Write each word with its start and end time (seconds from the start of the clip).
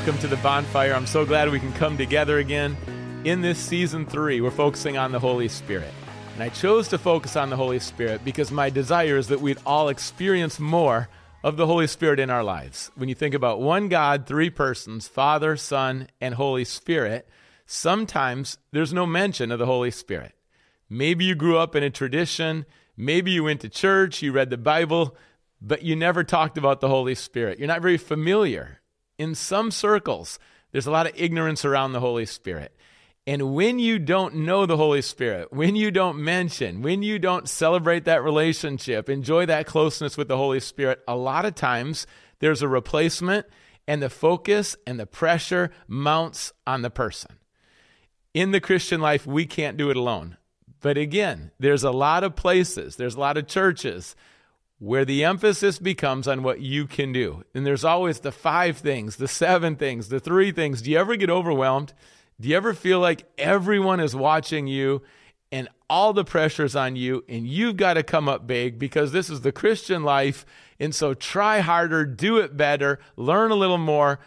Welcome 0.00 0.22
to 0.22 0.28
the 0.28 0.36
bonfire. 0.36 0.94
I'm 0.94 1.06
so 1.06 1.26
glad 1.26 1.50
we 1.50 1.60
can 1.60 1.74
come 1.74 1.98
together 1.98 2.38
again. 2.38 2.74
In 3.24 3.42
this 3.42 3.58
season 3.58 4.06
three, 4.06 4.40
we're 4.40 4.50
focusing 4.50 4.96
on 4.96 5.12
the 5.12 5.18
Holy 5.18 5.46
Spirit. 5.46 5.92
And 6.32 6.42
I 6.42 6.48
chose 6.48 6.88
to 6.88 6.96
focus 6.96 7.36
on 7.36 7.50
the 7.50 7.56
Holy 7.56 7.78
Spirit 7.80 8.24
because 8.24 8.50
my 8.50 8.70
desire 8.70 9.18
is 9.18 9.28
that 9.28 9.42
we'd 9.42 9.58
all 9.66 9.90
experience 9.90 10.58
more 10.58 11.10
of 11.44 11.58
the 11.58 11.66
Holy 11.66 11.86
Spirit 11.86 12.18
in 12.18 12.30
our 12.30 12.42
lives. 12.42 12.90
When 12.94 13.10
you 13.10 13.14
think 13.14 13.34
about 13.34 13.60
one 13.60 13.90
God, 13.90 14.24
three 14.24 14.48
persons 14.48 15.06
Father, 15.06 15.54
Son, 15.58 16.08
and 16.18 16.34
Holy 16.34 16.64
Spirit 16.64 17.28
sometimes 17.66 18.56
there's 18.72 18.94
no 18.94 19.04
mention 19.04 19.52
of 19.52 19.58
the 19.58 19.66
Holy 19.66 19.90
Spirit. 19.90 20.32
Maybe 20.88 21.26
you 21.26 21.34
grew 21.34 21.58
up 21.58 21.76
in 21.76 21.82
a 21.82 21.90
tradition, 21.90 22.64
maybe 22.96 23.32
you 23.32 23.44
went 23.44 23.60
to 23.60 23.68
church, 23.68 24.22
you 24.22 24.32
read 24.32 24.48
the 24.48 24.56
Bible, 24.56 25.14
but 25.60 25.82
you 25.82 25.94
never 25.94 26.24
talked 26.24 26.56
about 26.56 26.80
the 26.80 26.88
Holy 26.88 27.14
Spirit. 27.14 27.58
You're 27.58 27.68
not 27.68 27.82
very 27.82 27.98
familiar 27.98 28.79
in 29.20 29.34
some 29.34 29.70
circles, 29.70 30.38
there's 30.72 30.86
a 30.86 30.90
lot 30.90 31.06
of 31.06 31.12
ignorance 31.14 31.66
around 31.66 31.92
the 31.92 32.00
Holy 32.00 32.24
Spirit. 32.24 32.74
And 33.26 33.54
when 33.54 33.78
you 33.78 33.98
don't 33.98 34.34
know 34.34 34.64
the 34.64 34.78
Holy 34.78 35.02
Spirit, 35.02 35.52
when 35.52 35.76
you 35.76 35.90
don't 35.90 36.24
mention, 36.24 36.80
when 36.80 37.02
you 37.02 37.18
don't 37.18 37.46
celebrate 37.46 38.06
that 38.06 38.24
relationship, 38.24 39.10
enjoy 39.10 39.44
that 39.44 39.66
closeness 39.66 40.16
with 40.16 40.28
the 40.28 40.38
Holy 40.38 40.58
Spirit, 40.58 41.00
a 41.06 41.16
lot 41.16 41.44
of 41.44 41.54
times 41.54 42.06
there's 42.38 42.62
a 42.62 42.68
replacement 42.68 43.44
and 43.86 44.02
the 44.02 44.08
focus 44.08 44.74
and 44.86 44.98
the 44.98 45.04
pressure 45.04 45.70
mounts 45.86 46.54
on 46.66 46.80
the 46.80 46.88
person. 46.88 47.36
In 48.32 48.52
the 48.52 48.60
Christian 48.60 49.02
life, 49.02 49.26
we 49.26 49.44
can't 49.44 49.76
do 49.76 49.90
it 49.90 49.98
alone. 49.98 50.38
But 50.80 50.96
again, 50.96 51.50
there's 51.58 51.84
a 51.84 51.90
lot 51.90 52.24
of 52.24 52.36
places, 52.36 52.96
there's 52.96 53.16
a 53.16 53.20
lot 53.20 53.36
of 53.36 53.46
churches 53.46 54.16
where 54.80 55.04
the 55.04 55.22
emphasis 55.22 55.78
becomes 55.78 56.26
on 56.26 56.42
what 56.42 56.60
you 56.60 56.86
can 56.86 57.12
do. 57.12 57.44
And 57.54 57.66
there's 57.66 57.84
always 57.84 58.20
the 58.20 58.32
five 58.32 58.78
things, 58.78 59.16
the 59.16 59.28
seven 59.28 59.76
things, 59.76 60.08
the 60.08 60.18
three 60.18 60.52
things. 60.52 60.80
Do 60.80 60.90
you 60.90 60.98
ever 60.98 61.16
get 61.16 61.28
overwhelmed? 61.28 61.92
Do 62.40 62.48
you 62.48 62.56
ever 62.56 62.72
feel 62.72 62.98
like 62.98 63.26
everyone 63.36 64.00
is 64.00 64.16
watching 64.16 64.66
you 64.66 65.02
and 65.52 65.68
all 65.90 66.14
the 66.14 66.24
pressure's 66.24 66.74
on 66.74 66.96
you 66.96 67.22
and 67.28 67.46
you've 67.46 67.76
got 67.76 67.94
to 67.94 68.02
come 68.02 68.26
up 68.26 68.46
big 68.46 68.78
because 68.78 69.12
this 69.12 69.28
is 69.28 69.42
the 69.42 69.52
Christian 69.52 70.02
life? 70.02 70.46
And 70.80 70.94
so 70.94 71.12
try 71.12 71.60
harder, 71.60 72.06
do 72.06 72.38
it 72.38 72.56
better, 72.56 73.00
learn 73.16 73.50
a 73.50 73.56
little 73.56 73.76
more. 73.76 74.18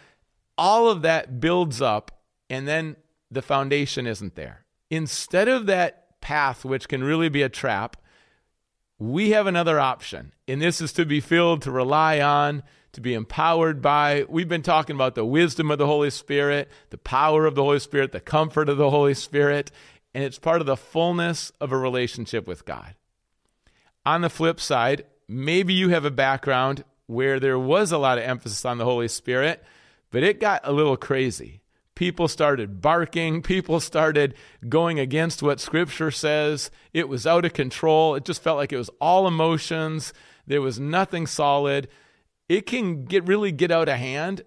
All 0.56 0.88
of 0.88 1.02
that 1.02 1.40
builds 1.40 1.82
up 1.82 2.22
and 2.48 2.68
then 2.68 2.96
the 3.32 3.42
foundation 3.42 4.06
isn't 4.06 4.36
there. 4.36 4.66
Instead 4.92 5.48
of 5.48 5.66
that 5.66 6.22
path, 6.22 6.64
which 6.64 6.88
can 6.88 7.04
really 7.04 7.30
be 7.30 7.42
a 7.42 7.50
trap, 7.50 7.98
we 9.12 9.32
have 9.32 9.48
another 9.48 9.82
option, 9.82 10.32
and 10.48 10.62
this 10.62 10.80
is 10.80 10.94
to 10.94 11.06
be 11.06 11.20
filled, 11.20 11.64
to 11.64 11.72
rely 11.72 12.22
on, 12.22 12.64
to 12.94 13.02
be 13.02 13.14
empowered 13.14 13.82
by. 13.82 14.26
We've 14.30 14.48
been 14.48 14.62
talking 14.62 14.96
about 14.96 15.14
the 15.14 15.26
wisdom 15.26 15.72
of 15.72 15.78
the 15.78 15.86
Holy 15.86 16.10
Spirit, 16.10 16.70
the 16.90 16.98
power 16.98 17.46
of 17.46 17.56
the 17.56 17.64
Holy 17.64 17.80
Spirit, 17.80 18.14
the 18.14 18.22
comfort 18.22 18.70
of 18.70 18.78
the 18.78 18.90
Holy 18.90 19.14
Spirit, 19.14 19.72
and 20.14 20.24
it's 20.24 20.40
part 20.40 20.62
of 20.62 20.68
the 20.68 20.78
fullness 20.78 21.52
of 21.60 21.74
a 21.74 21.78
relationship 21.78 22.48
with 22.48 22.64
God. 22.64 22.96
On 24.06 24.22
the 24.22 24.30
flip 24.30 24.62
side, 24.62 25.06
maybe 25.28 25.74
you 25.74 25.90
have 25.90 26.06
a 26.06 26.12
background 26.12 26.86
where 27.06 27.42
there 27.42 27.60
was 27.60 27.92
a 27.92 27.98
lot 27.98 28.18
of 28.18 28.24
emphasis 28.24 28.64
on 28.64 28.78
the 28.78 28.86
Holy 28.86 29.10
Spirit, 29.10 29.62
but 30.12 30.24
it 30.24 30.40
got 30.40 30.62
a 30.64 30.72
little 30.72 30.96
crazy. 30.96 31.63
People 31.96 32.28
started 32.28 32.82
barking. 32.82 33.42
People 33.42 33.80
started 33.80 34.34
going 34.68 35.00
against 35.00 35.44
what 35.44 35.60
Scripture 35.60 36.12
says. 36.12 36.72
It 36.94 37.08
was 37.08 37.28
out 37.28 37.46
of 37.46 37.54
control. 37.54 38.16
It 38.16 38.26
just 38.26 38.42
felt 38.42 38.58
like 38.58 38.74
it 38.74 38.78
was 38.78 38.90
all 39.00 39.28
emotions. 39.28 40.14
There 40.48 40.62
was 40.62 40.80
nothing 40.80 41.28
solid. 41.28 41.88
It 42.50 42.66
can 42.66 43.06
get 43.06 43.28
really 43.28 43.52
get 43.52 43.72
out 43.72 43.90
of 43.90 43.98
hand 43.98 44.42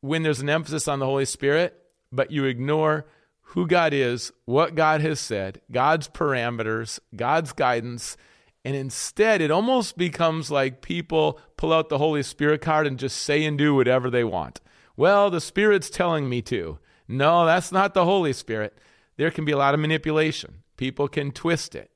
when 0.00 0.22
there's 0.22 0.40
an 0.40 0.50
emphasis 0.50 0.86
on 0.86 0.98
the 0.98 1.06
Holy 1.06 1.24
Spirit, 1.24 1.76
but 2.12 2.30
you 2.30 2.44
ignore 2.44 3.06
who 3.48 3.66
God 3.66 3.92
is, 3.92 4.32
what 4.44 4.74
God 4.74 5.00
has 5.00 5.18
said, 5.20 5.60
God's 5.70 6.08
parameters, 6.08 6.98
God's 7.14 7.52
guidance, 7.52 8.16
and 8.64 8.74
instead 8.74 9.40
it 9.40 9.50
almost 9.50 9.96
becomes 9.96 10.50
like 10.50 10.82
people 10.82 11.40
pull 11.56 11.72
out 11.72 11.88
the 11.88 11.98
Holy 11.98 12.22
Spirit 12.22 12.60
card 12.60 12.86
and 12.86 12.98
just 12.98 13.16
say 13.16 13.44
and 13.44 13.58
do 13.58 13.74
whatever 13.74 14.10
they 14.10 14.24
want. 14.24 14.60
Well, 14.96 15.30
the 15.30 15.40
Spirit's 15.40 15.90
telling 15.90 16.28
me 16.28 16.40
to. 16.42 16.78
No, 17.06 17.44
that's 17.44 17.72
not 17.72 17.94
the 17.94 18.04
Holy 18.04 18.32
Spirit. 18.32 18.78
There 19.16 19.30
can 19.30 19.44
be 19.44 19.52
a 19.52 19.58
lot 19.58 19.74
of 19.74 19.80
manipulation. 19.80 20.62
People 20.76 21.08
can 21.08 21.30
twist 21.30 21.74
it. 21.74 21.90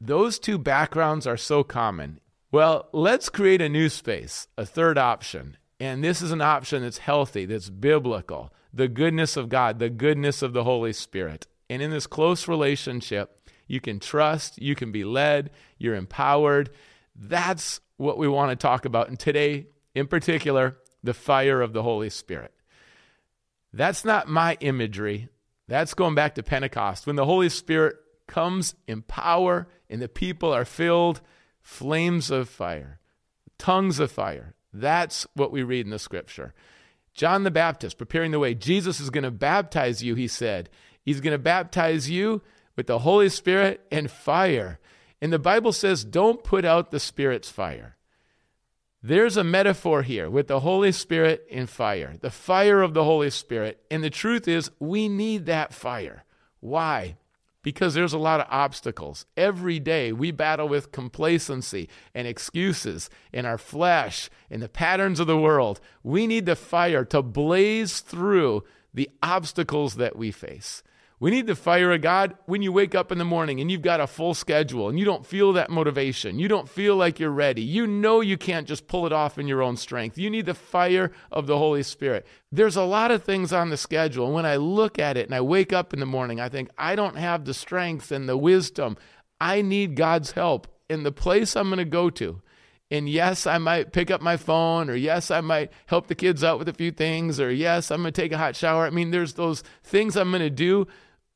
Those 0.00 0.38
two 0.38 0.58
backgrounds 0.58 1.26
are 1.26 1.36
so 1.36 1.62
common. 1.62 2.20
Well, 2.52 2.88
let's 2.92 3.28
create 3.28 3.60
a 3.60 3.68
new 3.68 3.88
space, 3.88 4.48
a 4.56 4.66
third 4.66 4.98
option. 4.98 5.56
And 5.78 6.04
this 6.04 6.20
is 6.20 6.30
an 6.30 6.40
option 6.40 6.82
that's 6.82 6.98
healthy, 6.98 7.46
that's 7.46 7.70
biblical. 7.70 8.52
The 8.72 8.88
goodness 8.88 9.36
of 9.36 9.48
God, 9.48 9.78
the 9.78 9.90
goodness 9.90 10.42
of 10.42 10.52
the 10.52 10.64
Holy 10.64 10.92
Spirit. 10.92 11.46
And 11.68 11.80
in 11.80 11.90
this 11.90 12.06
close 12.06 12.48
relationship, 12.48 13.48
you 13.66 13.80
can 13.80 14.00
trust, 14.00 14.60
you 14.60 14.74
can 14.74 14.90
be 14.92 15.04
led, 15.04 15.50
you're 15.78 15.94
empowered. 15.94 16.70
That's 17.14 17.80
what 17.96 18.18
we 18.18 18.28
want 18.28 18.50
to 18.50 18.56
talk 18.56 18.84
about. 18.84 19.08
And 19.08 19.18
today, 19.18 19.68
in 19.94 20.06
particular, 20.06 20.76
the 21.02 21.14
fire 21.14 21.62
of 21.62 21.72
the 21.72 21.82
Holy 21.82 22.10
Spirit. 22.10 22.52
That's 23.72 24.04
not 24.04 24.28
my 24.28 24.56
imagery. 24.60 25.28
That's 25.68 25.94
going 25.94 26.14
back 26.14 26.34
to 26.34 26.42
Pentecost. 26.42 27.06
When 27.06 27.16
the 27.16 27.24
Holy 27.24 27.48
Spirit 27.48 27.96
comes 28.26 28.74
in 28.86 29.02
power 29.02 29.68
and 29.88 30.02
the 30.02 30.08
people 30.08 30.52
are 30.52 30.64
filled, 30.64 31.20
flames 31.62 32.30
of 32.30 32.48
fire, 32.48 32.98
tongues 33.58 33.98
of 33.98 34.10
fire. 34.10 34.54
That's 34.72 35.26
what 35.34 35.52
we 35.52 35.62
read 35.62 35.86
in 35.86 35.90
the 35.90 35.98
scripture. 35.98 36.54
John 37.14 37.42
the 37.42 37.50
Baptist 37.50 37.98
preparing 37.98 38.30
the 38.30 38.38
way. 38.38 38.54
Jesus 38.54 39.00
is 39.00 39.10
going 39.10 39.24
to 39.24 39.30
baptize 39.30 40.02
you, 40.02 40.14
he 40.14 40.28
said. 40.28 40.70
He's 41.02 41.20
going 41.20 41.32
to 41.32 41.38
baptize 41.38 42.08
you 42.08 42.42
with 42.76 42.86
the 42.86 43.00
Holy 43.00 43.28
Spirit 43.28 43.84
and 43.90 44.10
fire. 44.10 44.78
And 45.20 45.32
the 45.32 45.38
Bible 45.38 45.72
says, 45.72 46.04
don't 46.04 46.44
put 46.44 46.64
out 46.64 46.90
the 46.90 47.00
Spirit's 47.00 47.50
fire. 47.50 47.96
There's 49.02 49.38
a 49.38 49.44
metaphor 49.44 50.02
here 50.02 50.28
with 50.28 50.46
the 50.48 50.60
Holy 50.60 50.92
Spirit 50.92 51.46
and 51.50 51.70
fire, 51.70 52.16
the 52.20 52.30
fire 52.30 52.82
of 52.82 52.92
the 52.92 53.04
Holy 53.04 53.30
Spirit. 53.30 53.80
And 53.90 54.04
the 54.04 54.10
truth 54.10 54.46
is, 54.46 54.70
we 54.78 55.08
need 55.08 55.46
that 55.46 55.72
fire. 55.72 56.24
Why? 56.60 57.16
Because 57.62 57.94
there's 57.94 58.12
a 58.12 58.18
lot 58.18 58.40
of 58.40 58.46
obstacles. 58.50 59.24
Every 59.38 59.80
day 59.80 60.12
we 60.12 60.32
battle 60.32 60.68
with 60.68 60.92
complacency 60.92 61.88
and 62.14 62.28
excuses 62.28 63.08
in 63.32 63.46
our 63.46 63.58
flesh 63.58 64.28
and 64.50 64.60
the 64.60 64.68
patterns 64.68 65.18
of 65.18 65.26
the 65.26 65.38
world. 65.38 65.80
We 66.02 66.26
need 66.26 66.44
the 66.44 66.56
fire 66.56 67.04
to 67.06 67.22
blaze 67.22 68.00
through 68.00 68.64
the 68.92 69.08
obstacles 69.22 69.94
that 69.94 70.16
we 70.16 70.30
face. 70.30 70.82
We 71.20 71.30
need 71.30 71.46
the 71.46 71.54
fire 71.54 71.92
of 71.92 72.00
God 72.00 72.34
when 72.46 72.62
you 72.62 72.72
wake 72.72 72.94
up 72.94 73.12
in 73.12 73.18
the 73.18 73.26
morning 73.26 73.60
and 73.60 73.70
you've 73.70 73.82
got 73.82 74.00
a 74.00 74.06
full 74.06 74.32
schedule 74.32 74.88
and 74.88 74.98
you 74.98 75.04
don't 75.04 75.26
feel 75.26 75.52
that 75.52 75.68
motivation. 75.68 76.38
You 76.38 76.48
don't 76.48 76.66
feel 76.66 76.96
like 76.96 77.20
you're 77.20 77.28
ready. 77.28 77.60
You 77.60 77.86
know 77.86 78.22
you 78.22 78.38
can't 78.38 78.66
just 78.66 78.88
pull 78.88 79.04
it 79.04 79.12
off 79.12 79.38
in 79.38 79.46
your 79.46 79.62
own 79.62 79.76
strength. 79.76 80.16
You 80.16 80.30
need 80.30 80.46
the 80.46 80.54
fire 80.54 81.12
of 81.30 81.46
the 81.46 81.58
Holy 81.58 81.82
Spirit. 81.82 82.26
There's 82.50 82.76
a 82.76 82.84
lot 82.84 83.10
of 83.10 83.22
things 83.22 83.52
on 83.52 83.68
the 83.68 83.76
schedule. 83.76 84.24
And 84.24 84.34
when 84.34 84.46
I 84.46 84.56
look 84.56 84.98
at 84.98 85.18
it 85.18 85.26
and 85.26 85.34
I 85.34 85.42
wake 85.42 85.74
up 85.74 85.92
in 85.92 86.00
the 86.00 86.06
morning, 86.06 86.40
I 86.40 86.48
think, 86.48 86.70
I 86.78 86.96
don't 86.96 87.18
have 87.18 87.44
the 87.44 87.52
strength 87.52 88.10
and 88.10 88.26
the 88.26 88.38
wisdom. 88.38 88.96
I 89.38 89.60
need 89.60 89.96
God's 89.96 90.32
help 90.32 90.68
in 90.88 91.02
the 91.02 91.12
place 91.12 91.54
I'm 91.54 91.68
going 91.68 91.78
to 91.78 91.84
go 91.84 92.08
to. 92.08 92.40
And 92.90 93.08
yes, 93.08 93.46
I 93.46 93.58
might 93.58 93.92
pick 93.92 94.10
up 94.10 94.22
my 94.22 94.36
phone, 94.38 94.90
or 94.90 94.96
yes, 94.96 95.30
I 95.30 95.42
might 95.42 95.70
help 95.86 96.08
the 96.08 96.14
kids 96.14 96.42
out 96.42 96.58
with 96.58 96.68
a 96.68 96.72
few 96.72 96.90
things, 96.90 97.38
or 97.38 97.52
yes, 97.52 97.90
I'm 97.90 98.02
going 98.02 98.12
to 98.12 98.20
take 98.20 98.32
a 98.32 98.38
hot 98.38 98.56
shower. 98.56 98.86
I 98.86 98.90
mean, 98.90 99.10
there's 99.12 99.34
those 99.34 99.62
things 99.84 100.16
I'm 100.16 100.30
going 100.30 100.40
to 100.40 100.50
do 100.50 100.88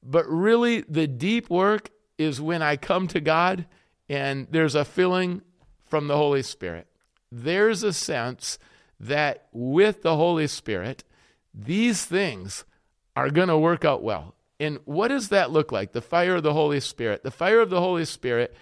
but 0.04 0.28
really, 0.28 0.82
the 0.82 1.06
deep 1.06 1.48
work 1.48 1.90
is 2.18 2.40
when 2.40 2.62
I 2.62 2.76
come 2.76 3.08
to 3.08 3.20
God 3.20 3.66
and 4.08 4.46
there's 4.50 4.74
a 4.74 4.84
filling 4.84 5.42
from 5.86 6.06
the 6.08 6.16
Holy 6.16 6.42
Spirit. 6.42 6.86
There's 7.32 7.82
a 7.82 7.92
sense 7.92 8.58
that 9.00 9.48
with 9.52 10.02
the 10.02 10.16
Holy 10.16 10.46
Spirit, 10.46 11.04
these 11.52 12.04
things 12.04 12.64
are 13.16 13.30
going 13.30 13.48
to 13.48 13.58
work 13.58 13.84
out 13.84 14.02
well. 14.02 14.34
And 14.60 14.78
what 14.84 15.08
does 15.08 15.30
that 15.30 15.50
look 15.50 15.72
like? 15.72 15.92
The 15.92 16.00
fire 16.00 16.36
of 16.36 16.42
the 16.42 16.52
Holy 16.52 16.80
Spirit. 16.80 17.22
The 17.22 17.30
fire 17.30 17.60
of 17.60 17.70
the 17.70 17.80
Holy 17.80 18.04
Spirit, 18.04 18.54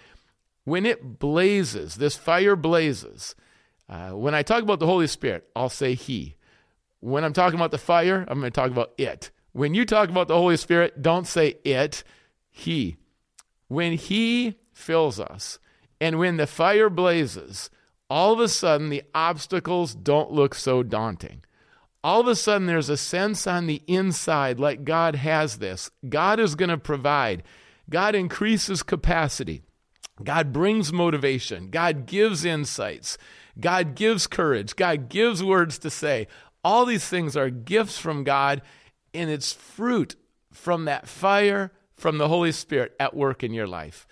when 0.63 0.85
it 0.85 1.19
blazes, 1.19 1.95
this 1.95 2.15
fire 2.15 2.55
blazes. 2.55 3.35
Uh, 3.89 4.11
when 4.11 4.33
I 4.33 4.43
talk 4.43 4.63
about 4.63 4.79
the 4.79 4.87
Holy 4.87 5.07
Spirit, 5.07 5.47
I'll 5.55 5.69
say 5.69 5.93
He. 5.93 6.35
When 6.99 7.23
I'm 7.23 7.33
talking 7.33 7.59
about 7.59 7.71
the 7.71 7.77
fire, 7.77 8.25
I'm 8.27 8.39
going 8.39 8.51
to 8.51 8.55
talk 8.55 8.71
about 8.71 8.93
it. 8.97 9.29
When 9.53 9.73
you 9.73 9.85
talk 9.85 10.09
about 10.09 10.27
the 10.27 10.37
Holy 10.37 10.57
Spirit, 10.57 11.01
don't 11.01 11.27
say 11.27 11.57
it, 11.63 12.03
He. 12.51 12.97
When 13.67 13.93
He 13.93 14.57
fills 14.73 15.19
us 15.19 15.59
and 16.01 16.19
when 16.19 16.37
the 16.37 16.47
fire 16.47 16.89
blazes, 16.89 17.69
all 18.09 18.33
of 18.33 18.39
a 18.39 18.47
sudden 18.47 18.89
the 18.89 19.03
obstacles 19.15 19.95
don't 19.95 20.31
look 20.31 20.53
so 20.53 20.83
daunting. 20.83 21.43
All 22.03 22.19
of 22.19 22.27
a 22.27 22.35
sudden 22.35 22.67
there's 22.67 22.89
a 22.89 22.97
sense 22.97 23.47
on 23.47 23.65
the 23.65 23.81
inside 23.87 24.59
like 24.59 24.83
God 24.83 25.15
has 25.15 25.59
this. 25.59 25.89
God 26.09 26.39
is 26.39 26.55
going 26.55 26.69
to 26.69 26.77
provide. 26.77 27.43
God 27.89 28.15
increases 28.15 28.83
capacity. 28.83 29.61
God 30.21 30.51
brings 30.51 30.91
motivation. 30.91 31.69
God 31.69 32.05
gives 32.05 32.43
insights. 32.43 33.17
God 33.59 33.95
gives 33.95 34.27
courage. 34.27 34.75
God 34.75 35.09
gives 35.09 35.43
words 35.43 35.79
to 35.79 35.89
say 35.89 36.27
All 36.63 36.85
these 36.85 37.07
things 37.07 37.37
are 37.37 37.49
gifts 37.49 37.97
from 37.97 38.23
God, 38.23 38.61
and 39.13 39.29
it's 39.29 39.53
fruit 39.53 40.15
from 40.51 40.85
that 40.85 41.07
fire 41.07 41.71
from 41.95 42.17
the 42.17 42.27
Holy 42.27 42.51
Spirit 42.51 42.95
at 42.99 43.15
work 43.15 43.43
in 43.43 43.53
your 43.53 43.67
life. 43.67 44.07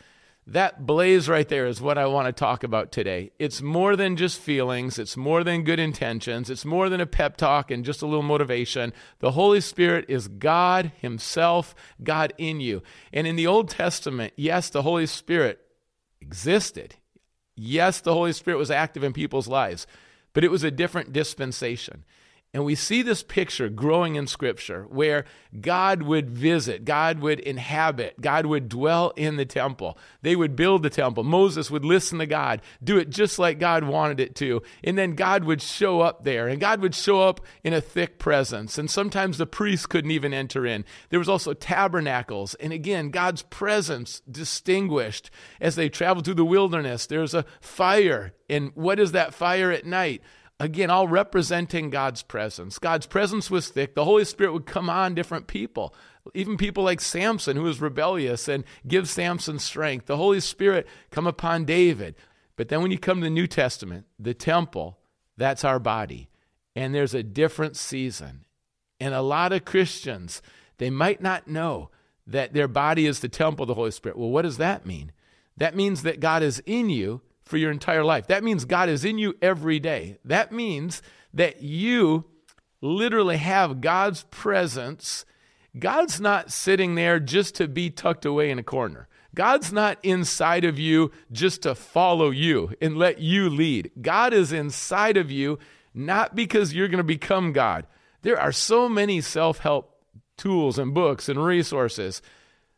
That 0.48 0.86
blaze 0.88 1.30
right 1.30 1.48
there 1.48 1.68
is 1.68 1.80
what 1.80 2.00
I 2.00 2.08
want 2.08 2.26
to 2.26 2.34
talk 2.34 2.64
about 2.64 2.92
today. 2.92 3.32
It's 3.38 3.62
more 3.62 3.96
than 3.96 4.18
just 4.18 4.40
feelings, 4.40 4.98
it's 4.98 5.16
more 5.16 5.44
than 5.44 5.64
good 5.64 5.80
intentions, 5.80 6.50
it's 6.50 6.66
more 6.66 6.90
than 6.90 7.00
a 7.00 7.06
pep 7.06 7.38
talk 7.38 7.70
and 7.70 7.86
just 7.86 8.02
a 8.02 8.08
little 8.08 8.24
motivation. 8.24 8.92
The 9.20 9.32
Holy 9.32 9.62
Spirit 9.62 10.06
is 10.08 10.28
God 10.28 10.92
Himself, 11.00 11.76
God 12.04 12.34
in 12.38 12.60
you. 12.60 12.82
And 13.14 13.28
in 13.28 13.36
the 13.36 13.48
Old 13.48 13.70
Testament, 13.70 14.34
yes, 14.36 14.70
the 14.70 14.82
Holy 14.82 15.06
Spirit 15.06 15.60
existed. 16.20 16.96
Yes, 17.56 18.02
the 18.02 18.14
Holy 18.14 18.34
Spirit 18.34 18.58
was 18.58 18.72
active 18.72 19.04
in 19.04 19.14
people's 19.14 19.48
lives, 19.48 19.86
but 20.34 20.44
it 20.44 20.52
was 20.52 20.64
a 20.64 20.72
different 20.72 21.14
dispensation. 21.14 22.04
And 22.54 22.66
we 22.66 22.76
see 22.76 23.02
this 23.02 23.24
picture 23.24 23.70
growing 23.70 24.16
in 24.16 24.28
Scripture 24.28 24.84
where 24.90 25.24
God 25.62 26.04
would 26.04 26.30
visit, 26.30 26.84
God 26.84 27.20
would 27.20 27.40
inhabit, 27.40 28.20
God 28.20 28.46
would 28.46 28.68
dwell 28.68 29.14
in 29.16 29.38
the 29.38 29.46
temple. 29.46 29.98
They 30.22 30.36
would 30.36 30.58
build 30.58 30.84
the 30.84 30.90
temple. 30.90 31.24
Moses 31.24 31.72
would 31.72 31.86
listen 31.86 32.20
to 32.20 32.26
God, 32.26 32.62
do 32.84 32.98
it 32.98 33.10
just 33.10 33.40
like 33.40 33.58
God 33.58 33.86
wanted 33.86 34.20
it 34.20 34.36
to. 34.36 34.64
And 34.84 34.98
then 34.98 35.16
God 35.16 35.46
would 35.46 35.62
show 35.62 36.02
up 36.02 36.26
there, 36.26 36.50
and 36.50 36.60
God 36.60 36.82
would 36.82 36.94
show 36.94 37.22
up 37.22 37.40
in 37.64 37.72
a 37.72 37.80
thick 37.80 38.20
presence. 38.20 38.78
And 38.78 38.92
sometimes 38.92 39.38
the 39.38 39.46
priests 39.46 39.86
couldn't 39.86 40.12
even 40.12 40.34
enter 40.34 40.66
in. 40.66 40.84
There 41.10 41.20
was 41.20 41.30
also 41.30 41.54
tabernacles. 41.54 42.56
And 42.56 42.74
again, 42.74 43.12
God's 43.12 43.44
presence 43.44 44.22
distinguished 44.30 45.32
as 45.62 45.76
they 45.76 45.88
traveled 45.88 46.26
through 46.26 46.34
the 46.34 46.44
wilderness. 46.44 47.06
There's 47.06 47.34
a 47.34 47.46
fire. 47.62 48.34
And 48.50 48.72
what 48.76 49.00
is 49.00 49.14
that 49.14 49.34
fire 49.34 49.72
at 49.72 49.86
night? 49.86 50.22
Again, 50.62 50.92
all 50.92 51.08
representing 51.08 51.90
God's 51.90 52.22
presence. 52.22 52.78
God's 52.78 53.08
presence 53.08 53.50
was 53.50 53.70
thick. 53.70 53.96
The 53.96 54.06
Holy 54.06 54.24
Spirit 54.26 54.54
would 54.54 54.68
come 54.68 54.92
on 54.92 55.16
different 55.16 55.48
people, 55.48 55.96
even 56.36 56.56
people 56.56 56.84
like 56.84 57.02
Samson, 57.02 57.58
who 57.58 57.64
was 57.64 57.82
rebellious, 57.82 58.48
and 58.48 58.64
give 58.88 59.10
Samson 59.10 59.58
strength. 59.58 60.06
The 60.06 60.18
Holy 60.18 60.40
Spirit 60.40 60.88
come 61.10 61.26
upon 61.26 61.66
David. 61.66 62.14
But 62.58 62.70
then 62.70 62.84
when 62.84 62.92
you 62.92 63.00
come 63.00 63.22
to 63.22 63.24
the 63.24 63.32
New 63.32 63.48
Testament, 63.48 64.06
the 64.20 64.36
temple, 64.36 65.00
that's 65.36 65.64
our 65.64 65.80
body. 65.80 66.30
And 66.76 66.94
there's 66.94 67.16
a 67.16 67.24
different 67.24 67.76
season. 67.76 68.46
And 69.00 69.16
a 69.16 69.24
lot 69.24 69.54
of 69.54 69.66
Christians, 69.66 70.44
they 70.78 70.92
might 70.92 71.22
not 71.22 71.48
know 71.48 71.90
that 72.28 72.54
their 72.54 72.68
body 72.68 73.08
is 73.08 73.22
the 73.22 73.30
temple 73.30 73.64
of 73.64 73.68
the 73.68 73.74
Holy 73.74 73.90
Spirit. 73.90 74.16
Well, 74.16 74.30
what 74.30 74.44
does 74.44 74.58
that 74.58 74.86
mean? 74.86 75.12
That 75.58 75.76
means 75.76 76.04
that 76.04 76.20
God 76.20 76.44
is 76.44 76.62
in 76.68 76.92
you 76.92 77.22
for 77.52 77.58
your 77.58 77.70
entire 77.70 78.04
life. 78.04 78.28
That 78.28 78.44
means 78.44 78.66
God 78.66 78.90
is 78.90 79.06
in 79.06 79.20
you 79.20 79.36
every 79.42 79.80
day. 79.80 80.18
That 80.26 80.52
means 80.52 81.04
that 81.34 81.62
you 81.62 82.26
literally 82.82 83.38
have 83.38 83.82
God's 83.82 84.24
presence. 84.32 85.26
God's 85.78 86.20
not 86.20 86.52
sitting 86.52 86.96
there 86.96 87.20
just 87.20 87.54
to 87.56 87.68
be 87.68 87.90
tucked 87.90 88.26
away 88.26 88.50
in 88.50 88.58
a 88.58 88.64
corner. 88.64 89.08
God's 89.36 89.72
not 89.72 90.00
inside 90.02 90.66
of 90.66 90.80
you 90.80 91.12
just 91.32 91.62
to 91.64 91.76
follow 91.76 92.32
you 92.32 92.74
and 92.82 92.98
let 92.98 93.20
you 93.20 93.50
lead. 93.50 93.92
God 94.02 94.34
is 94.34 94.52
inside 94.52 95.18
of 95.18 95.30
you 95.30 95.60
not 95.94 96.36
because 96.36 96.74
you're 96.74 96.88
going 96.88 96.98
to 96.98 97.04
become 97.04 97.52
God. 97.52 97.86
There 98.22 98.40
are 98.40 98.52
so 98.52 98.88
many 98.88 99.20
self 99.20 99.60
help 99.60 99.98
tools 100.38 100.80
and 100.80 100.94
books 100.94 101.28
and 101.28 101.44
resources 101.44 102.22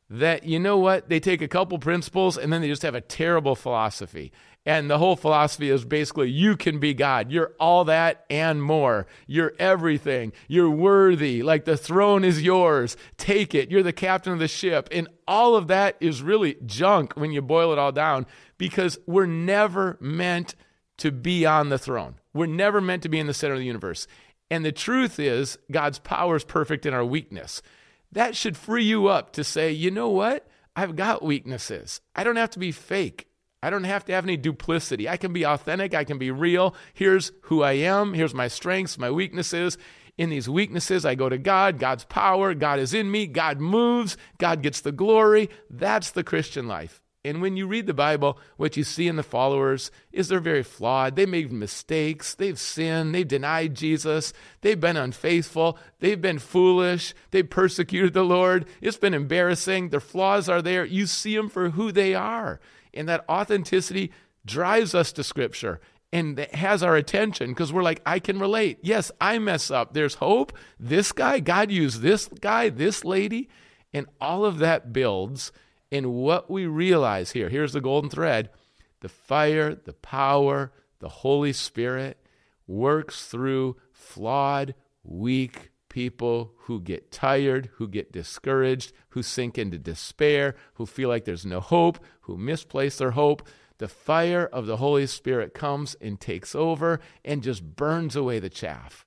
that, 0.09 0.43
you 0.43 0.59
know 0.59 0.77
what? 0.77 1.09
They 1.09 1.19
take 1.19 1.41
a 1.41 1.47
couple 1.47 1.79
principles 1.79 2.37
and 2.37 2.51
then 2.51 2.61
they 2.61 2.67
just 2.67 2.81
have 2.83 2.95
a 2.95 3.01
terrible 3.01 3.55
philosophy. 3.55 4.31
And 4.65 4.89
the 4.89 4.97
whole 4.97 5.17
philosophy 5.17 5.69
is 5.69 5.83
basically 5.83 6.29
you 6.29 6.55
can 6.55 6.79
be 6.79 6.93
God. 6.93 7.31
You're 7.31 7.51
all 7.59 7.83
that 7.85 8.25
and 8.29 8.63
more. 8.63 9.07
You're 9.27 9.53
everything. 9.59 10.31
You're 10.47 10.69
worthy. 10.69 11.43
Like 11.43 11.65
the 11.65 11.75
throne 11.75 12.23
is 12.23 12.41
yours. 12.41 12.95
Take 13.17 13.53
it. 13.53 13.69
You're 13.69 13.83
the 13.83 13.91
captain 13.91 14.31
of 14.31 14.39
the 14.39 14.47
ship. 14.47 14.87
And 14.91 15.09
all 15.27 15.55
of 15.55 15.67
that 15.67 15.97
is 15.99 16.21
really 16.21 16.55
junk 16.65 17.13
when 17.13 17.31
you 17.31 17.41
boil 17.41 17.73
it 17.73 17.79
all 17.79 17.91
down 17.91 18.25
because 18.57 18.97
we're 19.05 19.25
never 19.25 19.97
meant 19.99 20.55
to 20.97 21.11
be 21.11 21.45
on 21.45 21.67
the 21.67 21.77
throne. 21.77 22.15
We're 22.33 22.45
never 22.45 22.79
meant 22.79 23.03
to 23.03 23.09
be 23.09 23.19
in 23.19 23.27
the 23.27 23.33
center 23.33 23.53
of 23.53 23.59
the 23.59 23.65
universe. 23.65 24.07
And 24.49 24.63
the 24.63 24.71
truth 24.71 25.19
is, 25.19 25.57
God's 25.71 25.99
power 25.99 26.35
is 26.35 26.43
perfect 26.43 26.85
in 26.85 26.93
our 26.93 27.03
weakness. 27.03 27.61
That 28.13 28.35
should 28.35 28.57
free 28.57 28.83
you 28.83 29.07
up 29.07 29.33
to 29.33 29.43
say, 29.43 29.71
you 29.71 29.91
know 29.91 30.09
what? 30.09 30.47
I've 30.75 30.95
got 30.95 31.23
weaknesses. 31.23 32.01
I 32.15 32.23
don't 32.23 32.35
have 32.35 32.51
to 32.51 32.59
be 32.59 32.71
fake. 32.71 33.27
I 33.61 33.69
don't 33.69 33.85
have 33.85 34.05
to 34.05 34.13
have 34.13 34.25
any 34.25 34.37
duplicity. 34.37 35.07
I 35.07 35.17
can 35.17 35.33
be 35.33 35.45
authentic. 35.45 35.93
I 35.93 36.03
can 36.03 36.17
be 36.17 36.31
real. 36.31 36.75
Here's 36.93 37.31
who 37.43 37.63
I 37.63 37.73
am. 37.73 38.13
Here's 38.13 38.33
my 38.33 38.47
strengths, 38.47 38.97
my 38.97 39.09
weaknesses. 39.09 39.77
In 40.17 40.29
these 40.29 40.47
weaknesses, 40.49 41.05
I 41.05 41.15
go 41.15 41.27
to 41.27 41.37
God. 41.37 41.79
God's 41.79 42.03
power. 42.05 42.53
God 42.53 42.79
is 42.79 42.93
in 42.93 43.09
me. 43.09 43.25
God 43.25 43.59
moves. 43.59 44.15
God 44.37 44.61
gets 44.61 44.81
the 44.81 44.91
glory. 44.91 45.49
That's 45.69 46.11
the 46.11 46.23
Christian 46.23 46.67
life. 46.67 47.02
And 47.25 47.41
when 47.41 47.55
you 47.55 47.67
read 47.67 47.87
the 47.87 47.93
Bible, 47.93 48.37
what 48.57 48.75
you 48.75 48.83
see 48.83 49.07
in 49.07 49.15
the 49.15 49.23
followers 49.23 49.91
is 50.11 50.27
they're 50.27 50.41
very 50.41 50.63
flawed. 50.63 51.15
They 51.15 51.25
made 51.25 51.53
mistakes. 51.53 52.35
They've 52.35 52.59
sinned. 52.59 53.15
They've 53.15 53.27
denied 53.27 53.75
Jesus. 53.75 54.33
They've 54.59 54.79
been 54.79 54.97
unfaithful. 54.97 55.77
They've 55.99 56.21
been 56.21 56.39
foolish. 56.39 57.13
They've 57.31 57.49
persecuted 57.49 58.13
the 58.13 58.25
Lord. 58.25 58.65
It's 58.81 58.97
been 58.97 59.13
embarrassing. 59.13 59.89
Their 59.89 60.01
flaws 60.01 60.49
are 60.49 60.61
there. 60.61 60.83
You 60.83 61.07
see 61.07 61.35
them 61.35 61.47
for 61.47 61.69
who 61.69 61.93
they 61.93 62.13
are. 62.13 62.59
And 62.93 63.07
that 63.07 63.23
authenticity 63.29 64.11
drives 64.45 64.93
us 64.93 65.13
to 65.13 65.23
Scripture 65.23 65.79
and 66.11 66.37
has 66.53 66.83
our 66.83 66.95
attention 66.97 67.51
because 67.51 67.71
we're 67.71 67.83
like, 67.83 68.01
I 68.05 68.19
can 68.19 68.37
relate. 68.37 68.79
Yes, 68.81 69.11
I 69.21 69.39
mess 69.39 69.71
up. 69.71 69.93
There's 69.93 70.15
hope. 70.15 70.51
This 70.77 71.13
guy, 71.13 71.39
God 71.39 71.71
used 71.71 72.01
this 72.01 72.27
guy, 72.27 72.67
this 72.69 73.05
lady. 73.05 73.49
And 73.93 74.07
all 74.19 74.43
of 74.43 74.57
that 74.59 74.91
builds 74.91 75.51
in 75.93 76.11
what 76.11 76.49
we 76.49 76.65
realize 76.65 77.33
here. 77.33 77.49
Here's 77.49 77.73
the 77.73 77.79
golden 77.79 78.09
thread 78.09 78.49
the 79.01 79.09
fire, 79.09 79.75
the 79.75 79.93
power, 79.93 80.73
the 80.99 81.09
Holy 81.09 81.53
Spirit 81.53 82.17
works 82.65 83.27
through 83.27 83.77
flawed, 83.91 84.73
weak 85.03 85.69
people 85.89 86.53
who 86.61 86.81
get 86.81 87.11
tired, 87.11 87.69
who 87.75 87.87
get 87.87 88.11
discouraged, 88.11 88.91
who 89.09 89.21
sink 89.21 89.59
into 89.59 89.77
despair, 89.77 90.55
who 90.75 90.87
feel 90.87 91.09
like 91.09 91.25
there's 91.25 91.45
no 91.45 91.59
hope, 91.59 91.99
who 92.21 92.37
misplace 92.37 92.97
their 92.97 93.11
hope. 93.11 93.47
The 93.77 93.87
fire 93.87 94.49
of 94.51 94.65
the 94.65 94.77
Holy 94.77 95.05
Spirit 95.05 95.53
comes 95.53 95.95
and 96.01 96.19
takes 96.19 96.55
over 96.55 97.01
and 97.23 97.43
just 97.43 97.75
burns 97.75 98.15
away 98.15 98.39
the 98.39 98.49
chaff. 98.49 99.05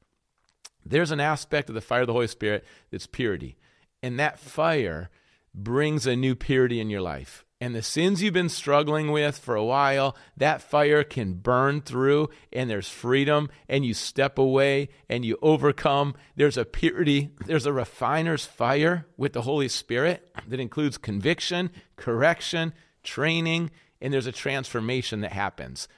There's 0.84 1.10
an 1.10 1.18
aspect 1.18 1.68
of 1.68 1.74
the 1.74 1.80
fire 1.80 2.02
of 2.02 2.06
the 2.06 2.12
Holy 2.12 2.28
Spirit 2.28 2.64
that's 2.92 3.08
purity. 3.08 3.56
And 4.04 4.20
that 4.20 4.38
fire 4.38 5.10
brings 5.56 6.06
a 6.06 6.14
new 6.14 6.36
purity 6.36 6.78
in 6.78 6.90
your 6.90 7.00
life 7.00 7.46
and 7.60 7.74
the 7.74 7.82
sins 7.82 8.22
you've 8.22 8.34
been 8.34 8.50
struggling 8.50 9.10
with 9.10 9.38
for 9.38 9.54
a 9.54 9.64
while, 9.64 10.14
that 10.36 10.60
fire 10.60 11.02
can 11.02 11.34
burn 11.34 11.80
through 11.80 12.28
and 12.52 12.68
there's 12.68 12.88
freedom 12.88 13.48
and 13.68 13.84
you 13.84 13.94
step 13.94 14.38
away 14.38 14.88
and 15.08 15.24
you 15.24 15.38
overcome. 15.40 16.14
There's 16.36 16.58
a 16.58 16.66
purity, 16.66 17.30
there's 17.46 17.66
a 17.66 17.72
refiner's 17.72 18.44
fire 18.44 19.06
with 19.16 19.32
the 19.32 19.42
Holy 19.42 19.68
Spirit 19.68 20.30
that 20.46 20.60
includes 20.60 20.98
conviction, 20.98 21.70
correction, 21.96 22.74
training, 23.02 23.70
and 24.02 24.12
there's 24.12 24.26
a 24.26 24.32
transformation 24.32 25.20
that 25.22 25.32
happens. 25.32 25.88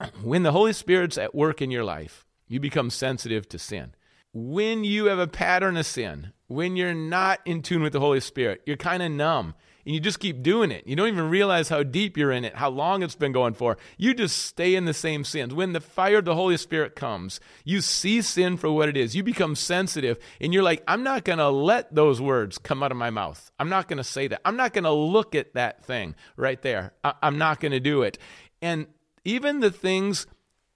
When 0.22 0.42
the 0.42 0.52
Holy 0.52 0.72
Spirit's 0.72 1.16
at 1.16 1.34
work 1.34 1.62
in 1.62 1.70
your 1.70 1.84
life, 1.84 2.26
you 2.48 2.58
become 2.58 2.90
sensitive 2.90 3.48
to 3.50 3.58
sin. 3.60 3.94
When 4.32 4.82
you 4.82 5.06
have 5.06 5.20
a 5.20 5.28
pattern 5.28 5.76
of 5.76 5.86
sin, 5.86 6.32
when 6.48 6.76
you're 6.76 6.94
not 6.94 7.40
in 7.44 7.62
tune 7.62 7.82
with 7.82 7.92
the 7.92 8.00
Holy 8.00 8.20
Spirit, 8.20 8.62
you're 8.66 8.76
kind 8.76 9.02
of 9.02 9.10
numb 9.10 9.54
and 9.86 9.94
you 9.94 10.00
just 10.00 10.20
keep 10.20 10.42
doing 10.42 10.70
it. 10.70 10.86
You 10.86 10.96
don't 10.96 11.08
even 11.08 11.28
realize 11.28 11.68
how 11.68 11.82
deep 11.82 12.16
you're 12.16 12.32
in 12.32 12.44
it, 12.44 12.56
how 12.56 12.70
long 12.70 13.02
it's 13.02 13.14
been 13.14 13.32
going 13.32 13.54
for. 13.54 13.76
You 13.98 14.14
just 14.14 14.38
stay 14.38 14.74
in 14.74 14.84
the 14.84 14.94
same 14.94 15.24
sins. 15.24 15.54
When 15.54 15.72
the 15.72 15.80
fire 15.80 16.18
of 16.18 16.24
the 16.24 16.34
Holy 16.34 16.56
Spirit 16.56 16.96
comes, 16.96 17.40
you 17.64 17.80
see 17.80 18.22
sin 18.22 18.56
for 18.56 18.70
what 18.70 18.88
it 18.88 18.96
is. 18.96 19.14
You 19.14 19.22
become 19.22 19.54
sensitive 19.54 20.18
and 20.40 20.54
you're 20.54 20.62
like, 20.62 20.82
I'm 20.88 21.02
not 21.02 21.24
going 21.24 21.38
to 21.38 21.50
let 21.50 21.94
those 21.94 22.20
words 22.20 22.58
come 22.58 22.82
out 22.82 22.92
of 22.92 22.96
my 22.96 23.10
mouth. 23.10 23.50
I'm 23.58 23.68
not 23.68 23.88
going 23.88 23.98
to 23.98 24.04
say 24.04 24.26
that. 24.28 24.40
I'm 24.44 24.56
not 24.56 24.72
going 24.72 24.84
to 24.84 24.92
look 24.92 25.34
at 25.34 25.54
that 25.54 25.84
thing 25.84 26.14
right 26.36 26.60
there. 26.62 26.92
I- 27.02 27.14
I'm 27.22 27.38
not 27.38 27.60
going 27.60 27.72
to 27.72 27.80
do 27.80 28.02
it. 28.02 28.18
And 28.62 28.86
even 29.24 29.60
the 29.60 29.70
things 29.70 30.26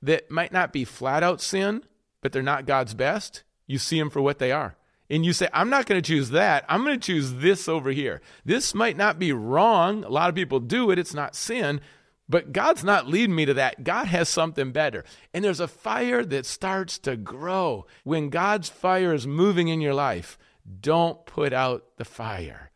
that 0.03 0.31
might 0.31 0.53
not 0.53 0.73
be 0.73 0.85
flat 0.85 1.23
out 1.23 1.41
sin, 1.41 1.83
but 2.21 2.33
they're 2.33 2.43
not 2.43 2.67
God's 2.67 2.95
best, 2.95 3.43
you 3.67 3.79
see 3.79 3.99
them 3.99 4.11
for 4.11 4.21
what 4.21 4.39
they 4.39 4.53
are 4.53 4.78
and 5.11 5.25
you 5.25 5.33
say, 5.33 5.49
I'm 5.53 5.71
not 5.71 5.87
going 5.87 6.01
to 6.01 6.07
choose 6.07 6.31
that. 6.31 6.65
I'm 6.69 6.85
going 6.85 6.99
to 6.99 7.07
choose 7.07 7.35
this 7.35 7.69
over 7.69 7.91
here. 7.91 8.21
This 8.45 8.75
might 8.75 8.97
not 8.97 9.19
be 9.19 9.33
wrong. 9.33 10.05
A 10.05 10.11
lot 10.11 10.29
of 10.29 10.35
people 10.35 10.61
do 10.61 10.91
it, 10.91 10.99
it's 10.99 11.15
not 11.15 11.35
sin. 11.35 11.81
But 12.29 12.53
God's 12.53 12.85
not 12.85 13.09
leading 13.09 13.35
me 13.35 13.47
to 13.47 13.55
that. 13.55 13.85
God 13.85 14.07
has 14.09 14.29
something 14.29 14.71
better. 14.71 15.03
And 15.33 15.43
there's 15.43 15.61
a 15.61 15.69
fire 15.69 16.23
that 16.27 16.45
starts 16.45 16.99
to 17.01 17.17
grow. 17.17 17.87
When 18.05 18.29
God's 18.29 18.69
fire 18.69 19.15
is 19.15 19.27
moving 19.27 19.69
in 19.69 19.81
your 19.81 19.95
life, 19.95 20.37
don't 20.81 21.25
put 21.25 21.55
out 21.55 21.97
the 21.97 22.05
fire. 22.05 22.71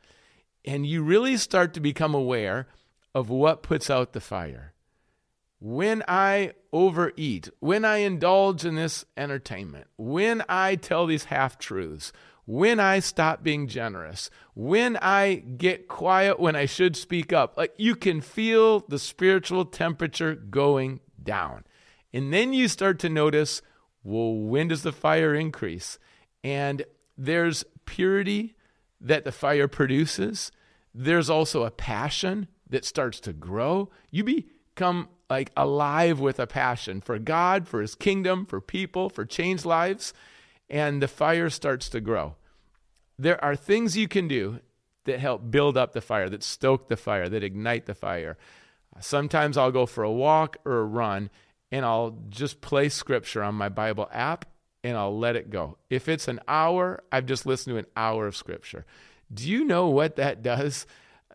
And 0.65 0.87
you 0.87 1.03
really 1.03 1.37
start 1.37 1.75
to 1.75 1.81
become 1.81 2.15
aware 2.15 2.67
of 3.15 3.29
what 3.29 3.63
puts 3.63 3.91
out 3.91 4.15
the 4.15 4.21
fire. 4.21 4.73
When 5.65 6.03
I 6.09 6.55
overeat, 6.73 7.49
when 7.61 7.85
I 7.85 7.99
indulge 7.99 8.65
in 8.65 8.75
this 8.75 9.05
entertainment, 9.17 9.87
when 9.97 10.43
I 10.49 10.75
tell 10.75 11.07
these 11.07 11.27
half 11.27 11.57
truths, 11.57 12.13
when 12.47 12.81
I 12.81 12.99
stop 12.99 13.45
being 13.45 13.69
generous, 13.69 14.29
when 14.55 14.97
I 14.97 15.37
get 15.37 15.87
quiet 15.87 16.41
when 16.41 16.57
I 16.57 16.67
should 16.67 16.97
speak 16.97 17.33
up, 17.33 17.57
like 17.57 17.75
you 17.77 17.95
can 17.95 18.21
feel 18.21 18.81
the 18.81 18.99
spiritual 18.99 19.65
temperature 19.65 20.35
going 20.35 20.99
down. 21.23 21.63
And 22.13 22.35
then 22.35 22.53
you 22.53 22.67
start 22.67 22.99
to 22.99 23.09
notice, 23.09 23.63
well, 24.03 24.35
when 24.35 24.67
does 24.67 24.83
the 24.83 24.91
fire 24.91 25.33
increase? 25.33 25.97
And 26.43 26.85
there's 27.17 27.65
purity 27.85 28.57
that 29.01 29.25
the 29.25 29.31
fire 29.31 29.69
produces. 29.69 30.51
There's 30.93 31.31
also 31.31 31.63
a 31.63 31.71
passion 31.71 32.49
that 32.69 32.85
starts 32.85 33.21
to 33.21 33.33
grow. 33.33 33.91
You 34.11 34.25
become 34.25 35.09
like 35.33 35.51
alive 35.57 36.21
with 36.21 36.39
a 36.39 36.47
passion 36.47 37.01
for 37.01 37.19
God, 37.19 37.67
for 37.67 37.81
his 37.81 37.95
kingdom, 37.95 38.45
for 38.45 38.61
people, 38.61 39.09
for 39.09 39.25
changed 39.25 39.65
lives 39.65 40.13
and 40.69 41.01
the 41.01 41.09
fire 41.09 41.49
starts 41.49 41.89
to 41.89 42.03
grow. 42.03 42.35
There 43.19 43.43
are 43.43 43.57
things 43.57 43.97
you 43.97 44.09
can 44.09 44.29
do 44.29 44.61
that 45.07 45.21
help 45.21 45.51
build 45.51 45.79
up 45.79 45.95
the 45.95 46.03
fire, 46.03 46.29
that 46.29 46.43
stoke 46.43 46.89
the 46.89 46.99
fire, 46.99 47.31
that 47.31 47.43
ignite 47.43 47.87
the 47.87 47.95
fire. 47.95 48.37
Sometimes 49.01 49.57
I'll 49.57 49.73
go 49.73 49.87
for 49.87 50.05
a 50.05 50.13
walk 50.13 50.59
or 50.67 50.81
a 50.81 50.85
run 50.85 51.31
and 51.71 51.83
I'll 51.87 52.19
just 52.29 52.61
play 52.61 52.91
scripture 52.91 53.43
on 53.43 53.55
my 53.55 53.71
Bible 53.71 54.11
app 54.13 54.45
and 54.85 54.99
I'll 54.99 55.19
let 55.19 55.35
it 55.35 55.49
go. 55.49 55.79
If 55.89 56.11
it's 56.11 56.29
an 56.29 56.41
hour, 56.47 57.03
I've 57.11 57.25
just 57.25 57.47
listened 57.47 57.73
to 57.73 57.79
an 57.79 57.87
hour 57.97 58.27
of 58.27 58.37
scripture. 58.37 58.85
Do 59.33 59.49
you 59.49 59.65
know 59.65 59.89
what 59.89 60.17
that 60.17 60.43
does? 60.43 60.87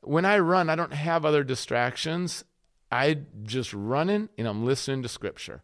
When 0.03 0.23
I 0.23 0.37
run, 0.37 0.69
I 0.69 0.75
don't 0.75 0.93
have 0.93 1.25
other 1.25 1.43
distractions. 1.43 2.43
I 2.91 3.19
just 3.43 3.73
running 3.73 4.29
and 4.37 4.47
I'm 4.47 4.65
listening 4.65 5.03
to 5.03 5.09
scripture 5.09 5.63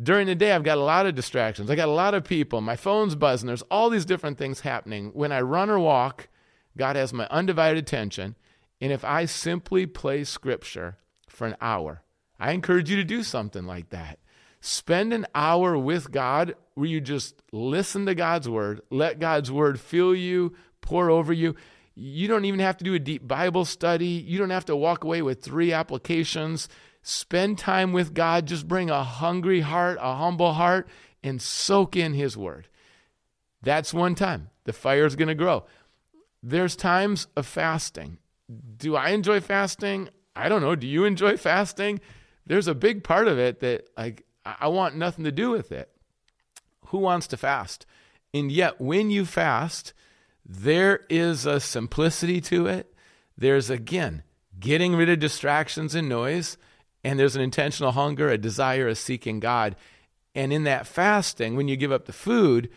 during 0.00 0.28
the 0.28 0.34
day, 0.34 0.52
I've 0.52 0.62
got 0.62 0.78
a 0.78 0.82
lot 0.82 1.06
of 1.06 1.14
distractions. 1.14 1.70
I 1.70 1.74
got 1.74 1.88
a 1.88 1.92
lot 1.92 2.14
of 2.14 2.24
people. 2.24 2.60
My 2.60 2.76
phone's 2.76 3.16
buzzing. 3.16 3.48
There's 3.48 3.62
all 3.62 3.90
these 3.90 4.04
different 4.04 4.38
things 4.38 4.60
happening. 4.60 5.10
When 5.12 5.32
I 5.32 5.40
run 5.40 5.70
or 5.70 5.78
walk, 5.78 6.28
God 6.76 6.94
has 6.94 7.12
my 7.12 7.26
undivided 7.30 7.78
attention. 7.78 8.36
And 8.80 8.92
if 8.92 9.04
I 9.04 9.24
simply 9.24 9.86
play 9.86 10.22
scripture 10.22 10.98
for 11.28 11.48
an 11.48 11.56
hour, 11.60 12.02
I 12.38 12.52
encourage 12.52 12.88
you 12.88 12.96
to 12.96 13.04
do 13.04 13.24
something 13.24 13.66
like 13.66 13.90
that. 13.90 14.20
Spend 14.60 15.12
an 15.12 15.26
hour 15.34 15.76
with 15.76 16.12
God 16.12 16.54
where 16.74 16.86
you 16.86 17.00
just 17.00 17.42
listen 17.50 18.06
to 18.06 18.14
God's 18.14 18.48
word, 18.48 18.80
let 18.90 19.18
God's 19.18 19.50
word 19.50 19.80
fill 19.80 20.14
you, 20.14 20.54
pour 20.80 21.10
over 21.10 21.32
you. 21.32 21.56
You 22.00 22.28
don't 22.28 22.44
even 22.44 22.60
have 22.60 22.76
to 22.76 22.84
do 22.84 22.94
a 22.94 23.00
deep 23.00 23.26
Bible 23.26 23.64
study. 23.64 24.06
You 24.06 24.38
don't 24.38 24.50
have 24.50 24.66
to 24.66 24.76
walk 24.76 25.02
away 25.02 25.20
with 25.20 25.42
three 25.42 25.72
applications. 25.72 26.68
Spend 27.02 27.58
time 27.58 27.92
with 27.92 28.14
God. 28.14 28.46
Just 28.46 28.68
bring 28.68 28.88
a 28.88 29.02
hungry 29.02 29.62
heart, 29.62 29.98
a 30.00 30.14
humble 30.14 30.52
heart, 30.52 30.88
and 31.24 31.42
soak 31.42 31.96
in 31.96 32.14
His 32.14 32.36
Word. 32.36 32.68
That's 33.62 33.92
one 33.92 34.14
time. 34.14 34.50
The 34.62 34.72
fire 34.72 35.06
is 35.06 35.16
going 35.16 35.26
to 35.26 35.34
grow. 35.34 35.64
There's 36.40 36.76
times 36.76 37.26
of 37.36 37.46
fasting. 37.46 38.18
Do 38.76 38.94
I 38.94 39.08
enjoy 39.10 39.40
fasting? 39.40 40.08
I 40.36 40.48
don't 40.48 40.62
know. 40.62 40.76
Do 40.76 40.86
you 40.86 41.04
enjoy 41.04 41.36
fasting? 41.36 41.98
There's 42.46 42.68
a 42.68 42.76
big 42.76 43.02
part 43.02 43.26
of 43.26 43.40
it 43.40 43.58
that 43.58 43.88
like 43.96 44.24
I 44.44 44.68
want 44.68 44.94
nothing 44.94 45.24
to 45.24 45.32
do 45.32 45.50
with 45.50 45.72
it. 45.72 45.90
Who 46.86 46.98
wants 46.98 47.26
to 47.28 47.36
fast? 47.36 47.86
And 48.32 48.52
yet 48.52 48.80
when 48.80 49.10
you 49.10 49.24
fast, 49.24 49.94
there 50.48 51.04
is 51.10 51.44
a 51.44 51.60
simplicity 51.60 52.40
to 52.40 52.66
it. 52.66 52.94
There's 53.36 53.68
again 53.68 54.22
getting 54.58 54.96
rid 54.96 55.08
of 55.08 55.20
distractions 55.20 55.94
and 55.94 56.08
noise 56.08 56.56
and 57.04 57.18
there's 57.18 57.36
an 57.36 57.42
intentional 57.42 57.92
hunger, 57.92 58.28
a 58.28 58.38
desire, 58.38 58.88
a 58.88 58.94
seeking 58.94 59.40
God. 59.40 59.76
And 60.34 60.52
in 60.52 60.64
that 60.64 60.86
fasting, 60.86 61.56
when 61.56 61.68
you 61.68 61.76
give 61.76 61.92
up 61.92 62.06
the 62.06 62.12
food, 62.12 62.70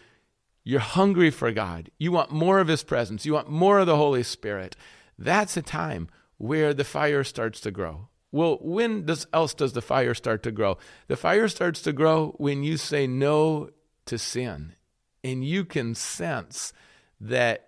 you're 0.64 0.80
hungry 0.80 1.32
for 1.32 1.52
God. 1.52 1.90
You 1.98 2.12
want 2.12 2.32
more 2.32 2.60
of 2.60 2.68
His 2.68 2.84
presence. 2.84 3.26
You 3.26 3.34
want 3.34 3.50
more 3.50 3.80
of 3.80 3.88
the 3.88 3.98
Holy 3.98 4.24
Spirit. 4.24 4.76
That's 5.18 5.58
a 5.58 5.62
time 5.62 6.08
where 6.38 6.74
the 6.74 6.84
fire 6.84 7.24
starts 7.24 7.60
to 7.62 7.72
grow. 7.72 8.08
Well, 8.32 8.58
when 8.62 9.06
does, 9.06 9.28
else 9.34 9.54
does 9.54 9.74
the 9.74 9.82
fire 9.82 10.14
start 10.14 10.44
to 10.44 10.52
grow? 10.52 10.78
The 11.08 11.18
fire 11.18 11.48
starts 11.48 11.82
to 11.82 11.92
grow 11.92 12.36
when 12.38 12.64
you 12.64 12.78
say 12.78 13.08
no 13.08 13.72
to 14.06 14.18
sin. 14.18 14.76
And 15.24 15.44
you 15.44 15.66
can 15.66 15.94
sense 15.94 16.74
that 17.22 17.68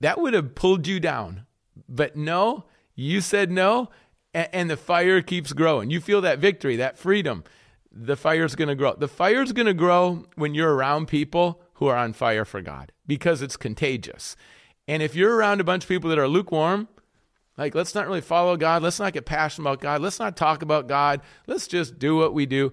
that 0.00 0.20
would 0.20 0.34
have 0.34 0.54
pulled 0.54 0.86
you 0.86 0.98
down. 0.98 1.46
But 1.88 2.16
no, 2.16 2.64
you 2.96 3.20
said 3.20 3.50
no, 3.50 3.90
and, 4.34 4.48
and 4.52 4.70
the 4.70 4.76
fire 4.76 5.22
keeps 5.22 5.52
growing. 5.52 5.90
You 5.90 6.00
feel 6.00 6.20
that 6.22 6.38
victory, 6.38 6.76
that 6.76 6.98
freedom. 6.98 7.44
The 7.92 8.16
fire's 8.16 8.54
going 8.54 8.68
to 8.68 8.74
grow. 8.74 8.94
The 8.94 9.08
fire's 9.08 9.52
going 9.52 9.66
to 9.66 9.74
grow 9.74 10.26
when 10.36 10.54
you're 10.54 10.74
around 10.74 11.06
people 11.06 11.60
who 11.74 11.86
are 11.86 11.96
on 11.96 12.12
fire 12.12 12.44
for 12.44 12.60
God 12.60 12.92
because 13.06 13.42
it's 13.42 13.56
contagious. 13.56 14.36
And 14.86 15.02
if 15.02 15.14
you're 15.14 15.34
around 15.34 15.60
a 15.60 15.64
bunch 15.64 15.84
of 15.84 15.88
people 15.88 16.10
that 16.10 16.18
are 16.18 16.28
lukewarm, 16.28 16.88
like 17.56 17.74
let's 17.74 17.94
not 17.94 18.06
really 18.06 18.20
follow 18.20 18.56
God, 18.56 18.82
let's 18.82 19.00
not 19.00 19.12
get 19.12 19.26
passionate 19.26 19.64
about 19.64 19.80
God, 19.80 20.00
let's 20.00 20.18
not 20.18 20.36
talk 20.36 20.62
about 20.62 20.88
God, 20.88 21.20
let's 21.46 21.66
just 21.66 21.98
do 21.98 22.16
what 22.16 22.32
we 22.32 22.46
do. 22.46 22.72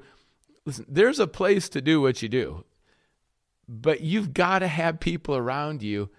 Listen, 0.65 0.85
there's 0.87 1.19
a 1.19 1.27
place 1.27 1.69
to 1.69 1.81
do 1.81 2.01
what 2.01 2.21
you 2.21 2.29
do. 2.29 2.63
But 3.67 4.01
you've 4.01 4.33
got 4.33 4.59
to 4.59 4.67
have 4.67 4.99
people 4.99 5.35
around 5.35 5.83
you 5.83 6.09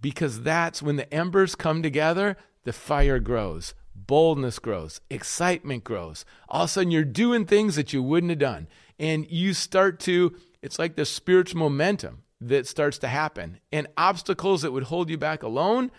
because 0.00 0.42
that's 0.42 0.82
when 0.82 0.96
the 0.96 1.12
embers 1.12 1.54
come 1.54 1.82
together, 1.82 2.36
the 2.64 2.72
fire 2.72 3.18
grows 3.18 3.74
boldness 4.06 4.58
grows, 4.58 5.00
excitement 5.10 5.84
grows. 5.84 6.24
All 6.48 6.64
of 6.64 6.66
a 6.66 6.72
sudden, 6.72 6.90
you're 6.90 7.04
doing 7.04 7.44
things 7.44 7.76
that 7.76 7.92
you 7.92 8.02
wouldn't 8.02 8.30
have 8.30 8.38
done. 8.38 8.68
And 8.98 9.30
you 9.30 9.54
start 9.54 9.98
to, 10.00 10.36
it's 10.62 10.78
like 10.78 10.96
this 10.96 11.10
spiritual 11.10 11.58
momentum 11.58 12.22
that 12.40 12.66
starts 12.66 12.98
to 12.98 13.08
happen. 13.08 13.58
And 13.72 13.86
obstacles 13.96 14.62
that 14.62 14.72
would 14.72 14.84
hold 14.84 15.10
you 15.10 15.18
back 15.18 15.42
alone, 15.42 15.90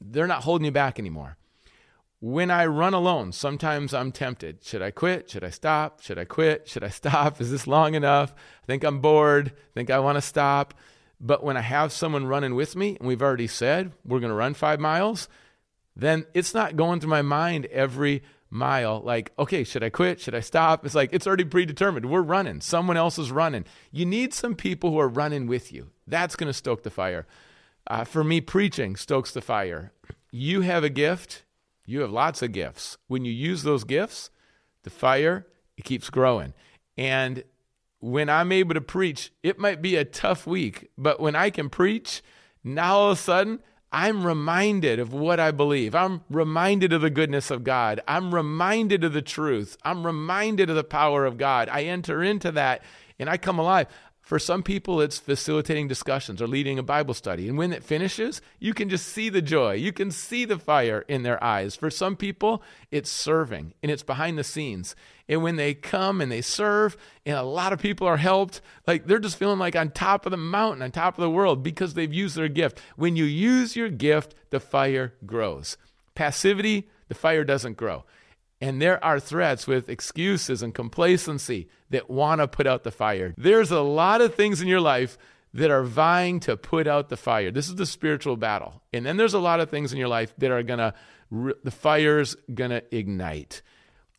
they're 0.00 0.26
not 0.26 0.44
holding 0.44 0.64
you 0.64 0.72
back 0.72 0.98
anymore. 0.98 1.36
When 2.22 2.50
I 2.50 2.66
run 2.66 2.92
alone, 2.92 3.32
sometimes 3.32 3.94
I'm 3.94 4.12
tempted. 4.12 4.62
Should 4.62 4.82
I 4.82 4.90
quit? 4.90 5.30
Should 5.30 5.42
I 5.42 5.48
stop? 5.48 6.02
Should 6.02 6.18
I 6.18 6.24
quit? 6.24 6.68
Should 6.68 6.84
I 6.84 6.88
stop? 7.00 7.40
Is 7.40 7.50
this 7.50 7.66
long 7.66 7.94
enough? 7.94 8.34
I 8.62 8.66
think 8.66 8.84
I'm 8.84 9.00
bored. 9.00 9.48
I 9.48 9.72
think 9.74 9.90
I 9.90 9.98
want 10.00 10.16
to 10.16 10.22
stop. 10.22 10.74
But 11.18 11.42
when 11.42 11.56
I 11.56 11.62
have 11.62 11.92
someone 11.92 12.26
running 12.26 12.54
with 12.54 12.76
me, 12.76 12.96
and 12.98 13.08
we've 13.08 13.22
already 13.22 13.46
said 13.46 13.92
we're 14.04 14.20
going 14.20 14.30
to 14.30 14.36
run 14.36 14.54
five 14.54 14.80
miles, 14.80 15.28
then 15.96 16.26
it's 16.34 16.54
not 16.54 16.76
going 16.76 17.00
through 17.00 17.10
my 17.10 17.22
mind 17.22 17.66
every 17.66 18.22
mile 18.50 19.00
like, 19.00 19.32
okay, 19.38 19.64
should 19.64 19.82
I 19.82 19.90
quit? 19.90 20.20
Should 20.20 20.34
I 20.34 20.40
stop? 20.40 20.84
It's 20.84 20.94
like, 20.94 21.10
it's 21.12 21.26
already 21.26 21.44
predetermined. 21.44 22.06
We're 22.06 22.20
running. 22.20 22.60
Someone 22.60 22.96
else 22.96 23.18
is 23.18 23.30
running. 23.30 23.64
You 23.92 24.04
need 24.04 24.34
some 24.34 24.54
people 24.54 24.90
who 24.90 24.98
are 24.98 25.08
running 25.08 25.46
with 25.46 25.72
you. 25.72 25.90
That's 26.06 26.36
going 26.36 26.48
to 26.48 26.54
stoke 26.54 26.82
the 26.82 26.90
fire. 26.90 27.26
Uh, 27.86 28.04
for 28.04 28.24
me, 28.24 28.40
preaching 28.40 28.96
stokes 28.96 29.32
the 29.32 29.40
fire. 29.40 29.92
You 30.30 30.62
have 30.62 30.84
a 30.84 30.90
gift, 30.90 31.44
you 31.90 32.00
have 32.00 32.10
lots 32.10 32.42
of 32.42 32.52
gifts. 32.52 32.96
When 33.08 33.24
you 33.24 33.32
use 33.32 33.62
those 33.62 33.84
gifts, 33.84 34.30
the 34.84 34.90
fire, 34.90 35.46
it 35.76 35.84
keeps 35.84 36.10
growing. 36.10 36.54
And 36.96 37.44
when 37.98 38.28
I'm 38.28 38.52
able 38.52 38.74
to 38.74 38.80
preach, 38.80 39.32
it 39.42 39.58
might 39.58 39.82
be 39.82 39.96
a 39.96 40.04
tough 40.04 40.46
week, 40.46 40.90
but 40.96 41.20
when 41.20 41.34
I 41.34 41.50
can 41.50 41.68
preach, 41.68 42.22
now 42.62 42.96
all 42.96 43.10
of 43.10 43.18
a 43.18 43.20
sudden, 43.20 43.60
I'm 43.92 44.24
reminded 44.24 45.00
of 45.00 45.12
what 45.12 45.40
I 45.40 45.50
believe. 45.50 45.94
I'm 45.96 46.22
reminded 46.30 46.92
of 46.92 47.02
the 47.02 47.10
goodness 47.10 47.50
of 47.50 47.64
God. 47.64 48.00
I'm 48.06 48.32
reminded 48.32 49.02
of 49.02 49.12
the 49.12 49.22
truth. 49.22 49.76
I'm 49.82 50.06
reminded 50.06 50.70
of 50.70 50.76
the 50.76 50.84
power 50.84 51.26
of 51.26 51.38
God. 51.38 51.68
I 51.68 51.82
enter 51.82 52.22
into 52.22 52.52
that 52.52 52.82
and 53.18 53.28
I 53.28 53.36
come 53.36 53.58
alive. 53.58 53.88
For 54.30 54.38
some 54.38 54.62
people, 54.62 55.00
it's 55.00 55.18
facilitating 55.18 55.88
discussions 55.88 56.40
or 56.40 56.46
leading 56.46 56.78
a 56.78 56.84
Bible 56.84 57.14
study. 57.14 57.48
And 57.48 57.58
when 57.58 57.72
it 57.72 57.82
finishes, 57.82 58.40
you 58.60 58.74
can 58.74 58.88
just 58.88 59.08
see 59.08 59.28
the 59.28 59.42
joy. 59.42 59.72
You 59.72 59.92
can 59.92 60.12
see 60.12 60.44
the 60.44 60.56
fire 60.56 61.04
in 61.08 61.24
their 61.24 61.42
eyes. 61.42 61.74
For 61.74 61.90
some 61.90 62.14
people, 62.14 62.62
it's 62.92 63.10
serving 63.10 63.74
and 63.82 63.90
it's 63.90 64.04
behind 64.04 64.38
the 64.38 64.44
scenes. 64.44 64.94
And 65.28 65.42
when 65.42 65.56
they 65.56 65.74
come 65.74 66.20
and 66.20 66.30
they 66.30 66.42
serve, 66.42 66.96
and 67.26 67.36
a 67.36 67.42
lot 67.42 67.72
of 67.72 67.80
people 67.80 68.06
are 68.06 68.18
helped, 68.18 68.60
like 68.86 69.04
they're 69.04 69.18
just 69.18 69.36
feeling 69.36 69.58
like 69.58 69.74
on 69.74 69.90
top 69.90 70.26
of 70.26 70.30
the 70.30 70.36
mountain, 70.36 70.82
on 70.82 70.92
top 70.92 71.18
of 71.18 71.22
the 71.22 71.28
world 71.28 71.64
because 71.64 71.94
they've 71.94 72.14
used 72.14 72.36
their 72.36 72.46
gift. 72.46 72.80
When 72.94 73.16
you 73.16 73.24
use 73.24 73.74
your 73.74 73.88
gift, 73.88 74.36
the 74.50 74.60
fire 74.60 75.12
grows. 75.26 75.76
Passivity, 76.14 76.88
the 77.08 77.16
fire 77.16 77.42
doesn't 77.42 77.76
grow. 77.76 78.04
And 78.60 78.80
there 78.80 79.02
are 79.02 79.18
threats 79.18 79.66
with 79.66 79.88
excuses 79.88 80.62
and 80.62 80.74
complacency 80.74 81.68
that 81.88 82.10
want 82.10 82.40
to 82.40 82.48
put 82.48 82.66
out 82.66 82.84
the 82.84 82.90
fire. 82.90 83.34
There's 83.36 83.70
a 83.70 83.80
lot 83.80 84.20
of 84.20 84.34
things 84.34 84.60
in 84.60 84.68
your 84.68 84.80
life 84.80 85.16
that 85.54 85.70
are 85.70 85.82
vying 85.82 86.40
to 86.40 86.56
put 86.56 86.86
out 86.86 87.08
the 87.08 87.16
fire. 87.16 87.50
This 87.50 87.68
is 87.68 87.76
the 87.76 87.86
spiritual 87.86 88.36
battle. 88.36 88.82
And 88.92 89.04
then 89.04 89.16
there's 89.16 89.34
a 89.34 89.40
lot 89.40 89.60
of 89.60 89.70
things 89.70 89.92
in 89.92 89.98
your 89.98 90.08
life 90.08 90.34
that 90.38 90.50
are 90.50 90.62
going 90.62 90.78
to, 90.78 90.94
the 91.64 91.70
fire's 91.70 92.36
going 92.52 92.70
to 92.70 92.84
ignite. 92.94 93.62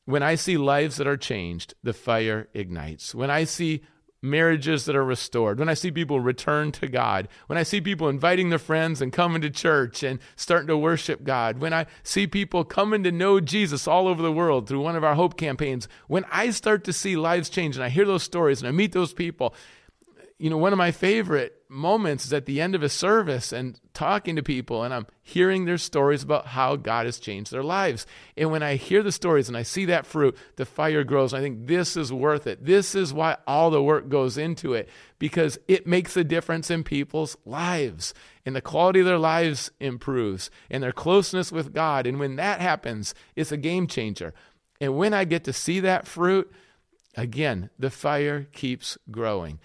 When 0.06 0.24
I 0.24 0.36
see 0.36 0.58
lives 0.58 0.98
that 0.98 1.08
are 1.08 1.18
changed, 1.18 1.76
the 1.84 1.94
fire 1.94 2.50
ignites. 2.54 3.14
When 3.16 3.30
I 3.30 3.44
see 3.44 3.84
marriages 4.22 4.86
that 4.86 4.96
are 4.96 5.04
restored, 5.04 5.60
when 5.60 5.70
I 5.70 5.74
see 5.74 5.92
people 5.92 6.20
return 6.20 6.72
to 6.74 6.88
God, 6.88 7.28
when 7.48 7.58
I 7.58 7.64
see 7.64 7.82
people 7.82 8.08
inviting 8.08 8.50
their 8.50 8.60
friends 8.60 9.02
and 9.02 9.12
coming 9.12 9.42
to 9.42 9.50
church 9.50 10.04
and 10.04 10.20
starting 10.36 10.68
to 10.68 10.78
worship 10.78 11.24
God, 11.24 11.60
when 11.60 11.74
I 11.74 11.88
see 12.04 12.28
people 12.28 12.64
coming 12.64 13.04
to 13.04 13.12
know 13.12 13.40
Jesus 13.40 13.88
all 13.88 14.08
over 14.08 14.22
the 14.22 14.32
world 14.32 14.68
through 14.68 14.82
one 14.82 14.96
of 14.96 15.04
our 15.04 15.16
hope 15.16 15.38
campaigns, 15.38 15.88
when 16.08 16.26
I 16.32 16.52
start 16.52 16.84
to 16.86 16.94
see 16.94 17.16
lives 17.16 17.50
change 17.50 17.76
and 17.76 17.84
I 17.84 17.90
hear 17.90 18.06
those 18.06 18.24
stories 18.24 18.62
and 18.62 18.68
I 18.68 18.72
meet 18.72 18.92
those 18.92 19.14
people, 19.14 19.56
you 20.38 20.50
know, 20.50 20.58
one 20.58 20.74
of 20.74 20.78
my 20.78 20.92
favorite 20.92 21.61
moments 21.72 22.26
is 22.26 22.34
at 22.34 22.46
the 22.46 22.60
end 22.60 22.76
of 22.76 22.84
a 22.84 22.90
service 22.90 23.52
and 23.52 23.80
talking 23.94 24.36
to 24.36 24.44
people, 24.44 24.84
and 24.84 24.94
I'm 24.94 25.08
hearing 25.24 25.66
their 25.66 25.78
stories 25.78 26.22
about 26.22 26.48
how 26.48 26.76
God 26.76 27.06
has 27.06 27.18
changed 27.18 27.52
their 27.52 27.64
lives. 27.64 28.06
And 28.36 28.52
when 28.52 28.62
I 28.62 28.76
hear 28.76 29.02
the 29.02 29.12
stories 29.12 29.48
and 29.48 29.58
I 29.58 29.64
see 29.64 29.86
that 29.86 30.06
fruit, 30.06 30.38
the 30.58 30.66
fire 30.66 31.04
grows. 31.04 31.34
I 31.34 31.40
think 31.40 31.68
this 31.68 31.96
is 31.96 32.12
worth 32.12 32.46
it. 32.46 32.66
This 32.66 32.94
is 32.94 33.14
why 33.14 33.38
all 33.48 33.72
the 33.72 33.82
work 33.82 34.10
goes 34.10 34.38
into 34.38 34.74
it 34.74 34.90
because 35.18 35.58
it 35.68 35.88
makes 35.88 36.18
a 36.18 36.24
difference 36.24 36.70
in 36.70 36.84
people's 36.84 37.38
lives, 37.46 38.14
and 38.46 38.56
the 38.56 38.62
quality 38.62 39.00
of 39.00 39.06
their 39.06 39.18
lives 39.18 39.72
improves, 39.80 40.52
and 40.70 40.84
their 40.84 40.92
closeness 40.92 41.52
with 41.52 41.74
God. 41.74 42.06
And 42.06 42.20
when 42.20 42.36
that 42.36 42.60
happens, 42.60 43.16
it's 43.36 43.52
a 43.52 43.58
game 43.58 43.88
changer. 43.88 44.34
And 44.82 44.98
when 44.98 45.14
I 45.14 45.24
get 45.26 45.46
to 45.46 45.54
see 45.54 45.80
that 45.80 46.08
fruit, 46.08 46.52
again, 47.16 47.70
the 47.80 47.90
fire 47.90 48.48
keeps 48.52 48.98
growing 49.10 49.60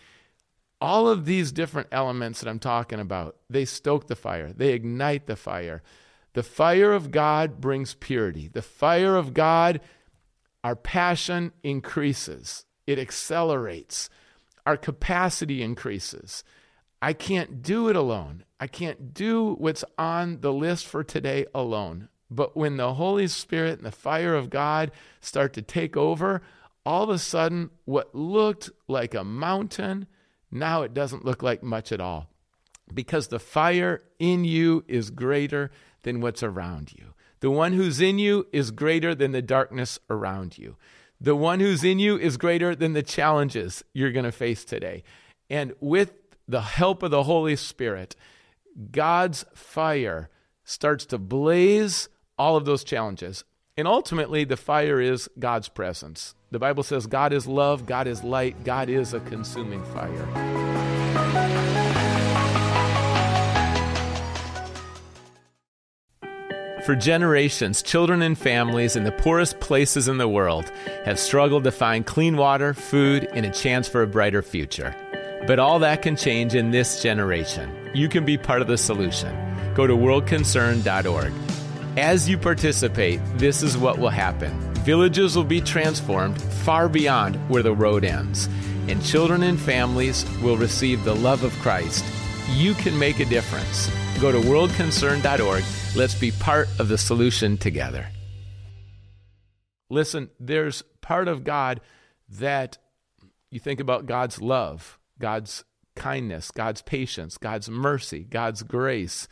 all 0.80 1.09
of 1.09 1.25
these 1.25 1.52
different 1.52 1.88
elements 1.90 2.40
that 2.40 2.49
I'm 2.49 2.59
talking 2.59 3.00
about, 3.00 3.37
they 3.49 3.64
stoke 3.64 4.06
the 4.06 4.16
fire, 4.16 4.52
they 4.52 4.73
ignite 4.73 5.26
the 5.26 5.37
fire. 5.37 5.83
The 6.35 6.42
fire 6.42 6.92
of 6.92 7.11
God 7.11 7.62
brings 7.62 7.95
purity. 7.95 8.49
The 8.49 8.61
fire 8.61 9.16
of 9.16 9.33
God, 9.33 9.80
our 10.62 10.76
passion 10.76 11.52
increases, 11.62 12.66
it 12.87 12.99
accelerates, 12.99 14.11
our 14.66 14.76
capacity 14.76 15.62
increases. 15.62 16.45
I 17.00 17.12
can't 17.12 17.62
do 17.62 17.88
it 17.88 17.97
alone. 17.97 18.45
I 18.59 18.66
can't 18.66 19.14
do 19.14 19.54
what's 19.54 19.85
on 19.97 20.40
the 20.40 20.52
list 20.52 20.87
for 20.87 21.04
today 21.04 21.47
alone. 21.54 22.09
But 22.30 22.56
when 22.56 22.76
the 22.76 22.95
Holy 22.95 23.28
Spirit 23.28 23.78
and 23.78 23.87
the 23.87 23.92
fire 23.92 24.35
of 24.35 24.50
God 24.50 24.90
start 25.21 25.52
to 25.54 25.62
take 25.62 25.97
over, 25.97 26.42
all 26.85 27.04
of 27.04 27.11
a 27.11 27.18
sudden, 27.18 27.71
what 27.85 28.14
looked 28.14 28.71
like 28.88 29.14
a 29.14 29.25
mountain 29.25 30.06
now 30.59 30.83
it 30.83 30.95
doesn't 30.95 31.25
look 31.25 31.43
like 31.43 31.63
much 31.63 31.93
at 31.93 32.01
all 32.01 32.29
because 32.93 33.29
the 33.29 33.39
fire 33.39 34.03
in 34.19 34.45
you 34.45 34.85
is 34.89 35.11
greater 35.11 35.71
than 36.03 36.21
what's 36.21 36.43
around 36.43 36.93
you. 36.93 37.15
The 37.41 37.51
one 37.51 37.73
who's 37.73 38.01
in 38.01 38.19
you 38.19 38.47
is 38.53 38.71
greater 38.71 39.15
than 39.15 39.33
the 39.33 39.43
darkness 39.43 39.99
around 40.09 40.57
you. 40.57 40.77
The 41.21 41.37
one 41.37 41.61
who's 41.61 41.83
in 41.85 41.99
you 41.99 42.19
is 42.19 42.37
greater 42.37 42.75
than 42.75 42.93
the 42.93 43.03
challenges 43.03 43.85
you're 43.93 44.13
going 44.13 44.25
to 44.25 44.33
face 44.33 44.65
today. 44.65 45.03
And 45.51 45.75
with 45.81 46.13
the 46.47 46.61
help 46.61 47.03
of 47.03 47.11
the 47.11 47.25
Holy 47.25 47.57
Spirit, 47.57 48.17
God's 48.91 49.45
fire 49.55 50.31
starts 50.65 51.07
to 51.07 51.19
blaze 51.19 52.09
all 52.39 52.57
of 52.57 52.65
those 52.65 52.85
challenges. 52.85 53.45
And 53.77 53.89
ultimately, 53.89 54.45
the 54.45 54.57
fire 54.57 55.01
is 55.01 55.29
God's 55.39 55.69
presence. 55.69 56.35
The 56.53 56.61
Bible 56.61 56.85
says 56.85 57.09
God 57.09 57.33
is 57.33 57.49
love, 57.49 57.87
God 57.87 58.07
is 58.07 58.23
light, 58.23 58.62
God 58.62 58.88
is 58.88 59.12
a 59.12 59.21
consuming 59.21 59.83
fire. 59.87 60.26
For 66.85 66.95
generations, 66.95 67.83
children 67.83 68.23
and 68.23 68.38
families 68.38 68.95
in 68.95 69.03
the 69.03 69.11
poorest 69.11 69.59
places 69.59 70.07
in 70.07 70.19
the 70.19 70.29
world 70.29 70.71
have 71.05 71.19
struggled 71.19 71.65
to 71.65 71.73
find 71.73 72.07
clean 72.07 72.37
water, 72.37 72.75
food, 72.75 73.26
and 73.33 73.45
a 73.45 73.50
chance 73.50 73.88
for 73.88 74.03
a 74.03 74.07
brighter 74.07 74.41
future. 74.41 74.95
But 75.49 75.59
all 75.59 75.81
that 75.81 76.03
can 76.03 76.15
change 76.15 76.55
in 76.55 76.71
this 76.71 77.03
generation. 77.03 77.91
You 77.93 78.09
can 78.09 78.25
be 78.25 78.38
part 78.38 78.62
of 78.62 78.69
the 78.69 78.79
solution. 78.79 79.37
Go 79.75 79.88
to 79.88 79.97
worldconcern.org. 79.97 81.33
As 81.97 82.29
you 82.29 82.38
participate, 82.38 83.21
this 83.35 83.65
is 83.65 83.76
what 83.76 83.99
will 83.99 84.11
happen 84.11 84.66
villages 84.87 85.35
will 85.35 85.43
be 85.43 85.61
transformed 85.61 86.40
far 86.40 86.88
beyond 86.88 87.35
where 87.50 87.64
the 87.64 87.75
road 87.75 88.05
ends, 88.05 88.49
and 88.87 89.05
children 89.05 89.43
and 89.43 89.59
families 89.59 90.25
will 90.40 90.57
receive 90.57 91.02
the 91.02 91.14
love 91.14 91.43
of 91.43 91.52
Christ. 91.55 92.05
You 92.52 92.73
can 92.75 92.97
make 92.97 93.19
a 93.19 93.25
difference. 93.25 93.90
Go 94.21 94.31
to 94.31 94.38
worldconcern.org. 94.38 95.64
Let's 95.97 96.14
be 96.14 96.31
part 96.31 96.69
of 96.78 96.87
the 96.87 96.97
solution 96.97 97.58
together. 97.58 98.06
Listen, 99.91 100.30
there's 100.39 100.82
part 101.00 101.26
of 101.26 101.43
God 101.43 101.80
that 102.28 102.78
you 103.50 103.58
think 103.58 103.80
about 103.80 104.06
God's 104.06 104.41
love, 104.41 105.00
God's 105.19 105.65
kindness, 105.97 106.52
God's 106.52 106.82
patience, 106.82 107.39
God's 107.39 107.69
mercy, 107.69 108.21
God's 108.21 108.63
grace. 108.63 109.26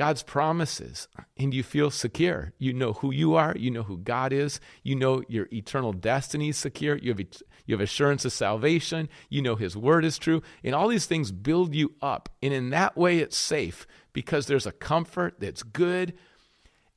God's 0.00 0.22
promises 0.22 1.08
and 1.36 1.52
you 1.52 1.62
feel 1.62 1.90
secure. 1.90 2.54
You 2.56 2.72
know 2.72 2.94
who 2.94 3.12
you 3.12 3.34
are, 3.34 3.54
you 3.54 3.70
know 3.70 3.82
who 3.82 3.98
God 3.98 4.32
is, 4.32 4.58
you 4.82 4.96
know 4.96 5.22
your 5.28 5.46
eternal 5.52 5.92
destiny 5.92 6.48
is 6.48 6.56
secure, 6.56 6.96
you 6.96 7.10
have, 7.10 7.20
you 7.66 7.74
have 7.74 7.82
assurance 7.82 8.24
of 8.24 8.32
salvation, 8.32 9.10
you 9.28 9.42
know 9.42 9.56
His 9.56 9.76
word 9.76 10.06
is 10.06 10.16
true, 10.16 10.42
and 10.64 10.74
all 10.74 10.88
these 10.88 11.04
things 11.04 11.32
build 11.32 11.74
you 11.74 11.92
up. 12.00 12.30
And 12.42 12.54
in 12.54 12.70
that 12.70 12.96
way, 12.96 13.18
it's 13.18 13.36
safe 13.36 13.86
because 14.14 14.46
there's 14.46 14.64
a 14.64 14.72
comfort 14.72 15.34
that's 15.38 15.62
good. 15.62 16.14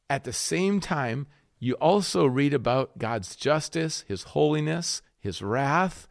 At 0.09 0.23
the 0.23 0.31
same 0.31 0.79
time, 0.79 1.27
you 1.59 1.73
also 1.73 2.25
read 2.25 2.53
about 2.53 2.99
God's 2.99 3.35
justice, 3.35 4.05
His 4.07 4.23
holiness, 4.23 5.01
His 5.19 5.41
wrath, 5.41 6.07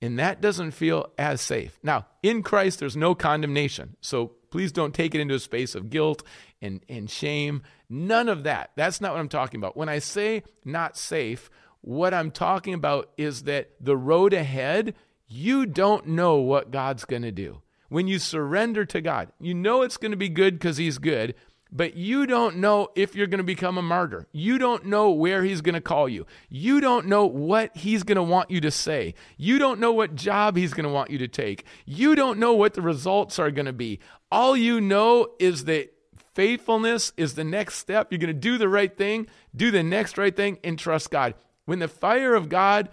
and 0.00 0.18
that 0.18 0.40
doesn't 0.40 0.70
feel 0.70 1.12
as 1.18 1.42
safe. 1.42 1.78
Now, 1.82 2.06
in 2.22 2.42
Christ, 2.42 2.78
there's 2.78 2.96
no 2.96 3.14
condemnation. 3.14 3.96
So 4.00 4.36
Please 4.50 4.72
don't 4.72 4.94
take 4.94 5.14
it 5.14 5.20
into 5.20 5.34
a 5.34 5.38
space 5.38 5.74
of 5.74 5.90
guilt 5.90 6.22
and, 6.60 6.84
and 6.88 7.08
shame. 7.10 7.62
None 7.88 8.28
of 8.28 8.44
that. 8.44 8.70
That's 8.76 9.00
not 9.00 9.12
what 9.12 9.20
I'm 9.20 9.28
talking 9.28 9.60
about. 9.60 9.76
When 9.76 9.88
I 9.88 9.98
say 9.98 10.42
not 10.64 10.96
safe, 10.96 11.50
what 11.80 12.12
I'm 12.12 12.30
talking 12.30 12.74
about 12.74 13.10
is 13.16 13.44
that 13.44 13.70
the 13.80 13.96
road 13.96 14.32
ahead, 14.32 14.94
you 15.28 15.66
don't 15.66 16.08
know 16.08 16.36
what 16.36 16.70
God's 16.70 17.04
going 17.04 17.22
to 17.22 17.32
do. 17.32 17.62
When 17.88 18.06
you 18.06 18.18
surrender 18.18 18.84
to 18.84 19.00
God, 19.00 19.32
you 19.40 19.54
know 19.54 19.82
it's 19.82 19.96
going 19.96 20.12
to 20.12 20.16
be 20.16 20.28
good 20.28 20.54
because 20.58 20.76
He's 20.76 20.98
good, 20.98 21.34
but 21.72 21.96
you 21.96 22.26
don't 22.26 22.56
know 22.56 22.88
if 22.94 23.14
you're 23.14 23.26
going 23.26 23.38
to 23.38 23.44
become 23.44 23.78
a 23.78 23.82
martyr. 23.82 24.26
You 24.32 24.58
don't 24.58 24.86
know 24.86 25.10
where 25.10 25.44
he's 25.44 25.60
going 25.60 25.74
to 25.74 25.80
call 25.80 26.08
you. 26.08 26.26
You 26.48 26.80
don't 26.80 27.06
know 27.06 27.26
what 27.26 27.76
he's 27.76 28.02
going 28.02 28.16
to 28.16 28.22
want 28.22 28.50
you 28.50 28.60
to 28.62 28.70
say. 28.70 29.14
You 29.36 29.58
don't 29.58 29.78
know 29.78 29.92
what 29.92 30.16
job 30.16 30.56
he's 30.56 30.74
going 30.74 30.86
to 30.86 30.92
want 30.92 31.10
you 31.10 31.18
to 31.18 31.28
take. 31.28 31.64
You 31.86 32.14
don't 32.14 32.38
know 32.38 32.54
what 32.54 32.74
the 32.74 32.82
results 32.82 33.38
are 33.38 33.50
going 33.50 33.66
to 33.66 33.72
be. 33.72 34.00
All 34.30 34.56
you 34.56 34.80
know 34.80 35.28
is 35.38 35.64
that 35.64 35.92
faithfulness 36.34 37.12
is 37.16 37.34
the 37.34 37.44
next 37.44 37.76
step. 37.76 38.08
You're 38.10 38.18
going 38.18 38.28
to 38.28 38.34
do 38.34 38.58
the 38.58 38.68
right 38.68 38.96
thing, 38.96 39.26
do 39.54 39.70
the 39.70 39.82
next 39.82 40.16
right 40.18 40.34
thing, 40.34 40.58
and 40.62 40.78
trust 40.78 41.10
God. 41.10 41.34
When 41.66 41.80
the 41.80 41.88
fire 41.88 42.34
of 42.34 42.48
God 42.48 42.88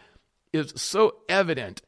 is 0.52 0.74
so 0.76 1.18
evident, 1.30 1.82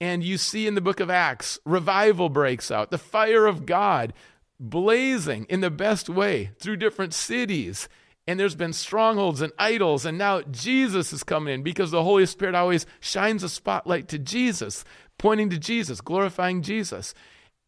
and 0.00 0.24
you 0.24 0.38
see 0.38 0.66
in 0.66 0.74
the 0.74 0.80
book 0.80 1.00
of 1.00 1.10
Acts, 1.10 1.58
revival 1.64 2.28
breaks 2.28 2.70
out, 2.70 2.90
the 2.90 2.98
fire 2.98 3.46
of 3.46 3.66
God 3.66 4.12
blazing 4.58 5.46
in 5.48 5.60
the 5.60 5.70
best 5.70 6.08
way 6.08 6.50
through 6.58 6.76
different 6.76 7.14
cities. 7.14 7.88
And 8.26 8.40
there's 8.40 8.54
been 8.54 8.72
strongholds 8.72 9.42
and 9.42 9.52
idols, 9.58 10.06
and 10.06 10.16
now 10.16 10.40
Jesus 10.42 11.12
is 11.12 11.22
coming 11.22 11.54
in 11.54 11.62
because 11.62 11.90
the 11.90 12.02
Holy 12.02 12.24
Spirit 12.24 12.54
always 12.54 12.86
shines 12.98 13.42
a 13.42 13.48
spotlight 13.50 14.08
to 14.08 14.18
Jesus, 14.18 14.84
pointing 15.18 15.50
to 15.50 15.58
Jesus, 15.58 16.00
glorifying 16.00 16.62
Jesus. 16.62 17.14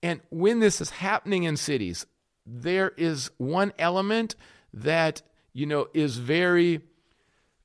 And 0.03 0.21
when 0.31 0.61
this 0.61 0.81
is 0.81 0.91
happening 0.91 1.45
in 1.45 1.57
cities, 1.57 2.07
there 2.45 2.93
is 2.97 3.31
one 3.39 3.73
element 3.79 4.37
that, 4.73 5.23
you 5.53 5.67
know, 5.67 5.89
is 5.95 6.19
very 6.19 6.83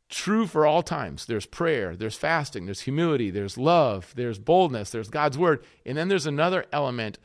true 0.09 0.45
for 0.45 0.65
all 0.65 0.83
times. 0.83 1.25
There's 1.25 1.45
prayer, 1.45 1.95
there's 1.95 2.17
fasting, 2.17 2.65
there's 2.65 2.81
humility, 2.81 3.31
there's 3.31 3.57
love, 3.57 4.13
there's 4.15 4.39
boldness, 4.39 4.89
there's 4.89 5.09
God's 5.09 5.37
word. 5.37 5.63
And 5.85 5.97
then 5.97 6.09
there's 6.09 6.25
another 6.25 6.65
element 6.71 7.17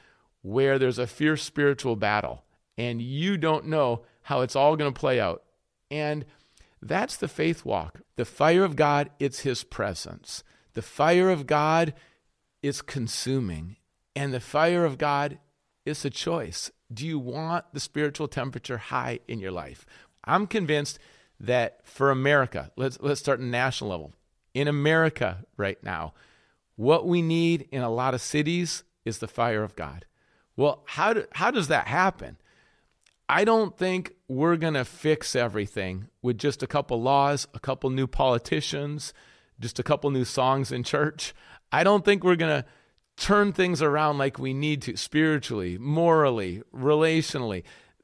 where 0.43 0.79
there's 0.79 0.99
a 0.99 1.07
fierce 1.07 1.43
spiritual 1.43 1.97
battle 1.97 2.45
and 2.79 3.01
you 3.01 3.37
don't 3.37 3.67
know 3.67 4.03
how 4.23 4.43
it's 4.43 4.57
all 4.57 4.77
going 4.77 4.93
to 4.93 4.99
play 4.99 5.21
out. 5.21 5.43
And 5.91 6.25
that's 6.83 7.17
the 7.17 7.29
faith 7.29 7.65
walk. 7.65 8.01
The 8.17 8.25
fire 8.25 8.65
of 8.65 8.77
God, 8.77 9.11
it's 9.19 9.41
his 9.41 9.65
presence. 9.65 10.45
The 10.75 10.83
fire 10.83 11.31
of 11.31 11.47
God 11.47 11.95
is 12.63 12.83
consuming. 12.83 13.76
And 14.17 14.33
the 14.33 14.41
fire 14.41 14.85
of 14.87 14.97
God 14.99 15.39
is 15.85 16.05
a 16.05 16.11
choice. 16.11 16.73
Do 16.93 17.07
you 17.07 17.19
want 17.19 17.67
the 17.75 17.81
spiritual 17.81 18.29
temperature 18.29 18.79
high 18.79 19.21
in 19.29 19.39
your 19.39 19.53
life? 19.53 19.85
I'm 20.25 20.47
convinced 20.47 20.99
that 21.39 21.87
for 21.87 22.11
America, 22.11 22.73
let's 22.77 22.99
let's 23.01 23.21
start 23.21 23.41
in 23.41 23.51
national 23.51 23.91
level. 23.91 24.15
In 24.55 24.69
America 24.69 25.45
right 25.59 25.79
now, 25.85 26.15
what 26.77 27.07
we 27.07 27.21
need 27.21 27.69
in 27.71 27.83
a 27.83 27.91
lot 27.91 28.15
of 28.15 28.23
cities 28.23 28.85
is 29.05 29.19
the 29.19 29.29
fire 29.29 29.63
of 29.63 29.77
God. 29.77 30.07
Well, 30.57 30.83
how, 30.87 31.13
do, 31.13 31.27
how 31.33 31.51
does 31.51 31.69
that 31.69 31.87
happen? 31.87 32.39
I 33.29 33.45
don't 33.45 33.77
think 33.77 34.15
we're 34.29 34.57
going 34.57 34.75
to 34.75 34.87
fix 34.87 35.37
everything 35.37 36.09
with 36.23 36.39
just 36.39 36.63
a 36.63 36.67
couple 36.67 37.03
laws, 37.03 37.47
a 37.53 37.61
couple 37.61 37.91
new 37.91 38.07
politicians, 38.07 39.13
just 39.61 39.79
a 39.79 39.83
couple 39.83 40.11
new 40.11 40.25
songs 40.25 40.73
in 40.73 40.85
church. 40.85 41.35
I 41.71 41.85
don't 41.85 42.05
think 42.05 42.25
we're 42.25 42.37
going 42.37 42.63
to 42.63 42.69
turn 43.17 43.53
things 43.53 43.83
around 43.83 44.19
like 44.19 44.39
we 44.39 44.53
need 44.53 44.83
to 44.83 44.97
spiritually, 44.97 45.79
morally, 45.79 46.63
relationally. 46.75 47.63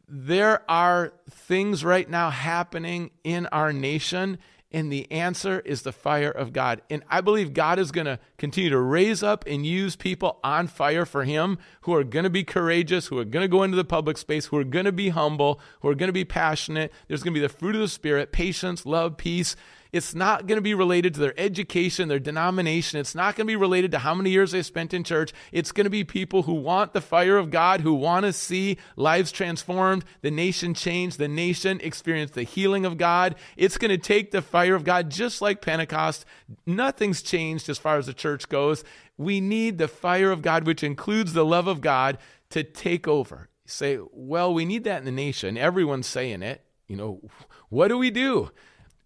There 0.09 0.69
are 0.71 1.13
things 1.31 1.85
right 1.85 2.09
now 2.09 2.31
happening 2.31 3.11
in 3.25 3.47
our 3.47 3.73
nation 3.73 4.39
and 4.73 4.91
the 4.91 5.11
answer 5.13 5.61
is 5.61 5.83
the 5.83 5.93
fire 5.93 6.31
of 6.31 6.53
God. 6.53 6.81
And 6.89 7.05
I 7.09 7.21
believe 7.21 7.53
God 7.53 7.79
is 7.79 7.93
going 7.93 8.07
to 8.07 8.19
continue 8.39 8.71
to 8.71 8.81
raise 8.81 9.23
up 9.23 9.45
and 9.47 9.67
use 9.67 9.97
people 9.97 10.41
on 10.43 10.67
fire 10.67 11.05
for 11.05 11.25
Him 11.25 11.59
who 11.83 11.95
are 11.95 12.05
going 12.05 12.25
to 12.25 12.31
be 12.31 12.43
courageous, 12.43 13.09
who 13.09 13.19
are 13.19 13.25
going 13.25 13.45
to 13.45 13.49
go 13.49 13.63
into 13.63 13.77
the 13.77 13.85
public 13.85 14.17
space, 14.17 14.47
who 14.47 14.57
are 14.57 14.65
going 14.65 14.87
to 14.87 14.93
be 14.93 15.11
humble, 15.11 15.61
who 15.81 15.89
are 15.89 15.95
going 15.95 16.09
to 16.09 16.13
be 16.13 16.25
passionate. 16.25 16.91
There's 17.07 17.23
going 17.23 17.35
to 17.35 17.41
be 17.41 17.47
the 17.47 17.53
fruit 17.53 17.75
of 17.75 17.83
the 17.83 17.89
Spirit 17.89 18.33
patience, 18.33 18.87
love, 18.87 19.17
peace. 19.19 19.55
It's 19.93 20.15
not 20.15 20.47
going 20.47 20.57
to 20.57 20.63
be 20.63 20.73
related 20.73 21.13
to 21.15 21.21
their 21.21 21.39
education, 21.39 22.09
their 22.09 22.19
denomination. 22.19 22.99
It's 22.99 23.15
not 23.15 23.37
going 23.37 23.47
to 23.47 23.51
be 23.51 23.57
related 23.57 23.91
to 23.91 23.99
how 23.99 24.15
many 24.15 24.31
years 24.31 24.53
they 24.53 24.63
spent 24.63 24.95
in 24.95 25.05
church. 25.05 25.35
It's 25.53 25.71
going 25.71 25.85
to 25.85 25.91
be 25.91 26.03
people 26.03 26.45
who 26.45 26.55
want 26.55 26.95
the 26.95 27.03
fire 27.03 27.37
of 27.37 27.51
God, 27.51 27.83
who 27.83 27.93
want 27.93 28.25
to 28.25 28.33
see 28.33 28.79
lives 28.97 29.31
transformed, 29.31 30.07
the 30.23 30.31
nation 30.31 30.73
changed, 30.73 31.19
the 31.19 31.29
nation 31.29 31.79
experience 31.83 32.31
the 32.31 32.43
healing 32.43 32.87
of 32.87 32.97
God. 32.97 33.35
It's 33.55 33.77
going 33.77 33.91
to 33.91 33.99
take 33.99 34.31
the 34.31 34.41
fire 34.41 34.75
of 34.75 34.85
God, 34.85 35.11
just 35.11 35.43
like 35.43 35.61
Pentecost. 35.61 36.25
Nothing's 36.65 37.21
changed 37.21 37.69
as 37.69 37.77
far 37.77 37.99
as 37.99 38.07
the 38.07 38.15
church 38.15 38.49
goes. 38.49 38.85
We 39.19 39.43
need 39.43 39.77
the 39.77 39.89
fire 39.89 40.33
of 40.33 40.41
God, 40.41 40.67
which 40.67 40.83
includes 40.83 41.35
the 41.35 41.45
love 41.45 41.67
of 41.67 41.83
God, 41.83 42.17
to 42.49 42.65
take 42.65 43.07
over. 43.07 43.51
You 43.67 43.71
say, 43.71 43.99
well, 44.11 44.55
we 44.55 44.65
need 44.65 44.85
that 44.85 45.01
in 45.01 45.05
the 45.05 45.13
nation. 45.13 45.59
Everyone's 45.59 46.07
saying 46.07 46.43
it. 46.43 46.65
You 46.89 46.97
know, 46.97 47.21
what 47.69 47.89
do 47.89 47.99
we 47.99 48.11
do? 48.11 48.51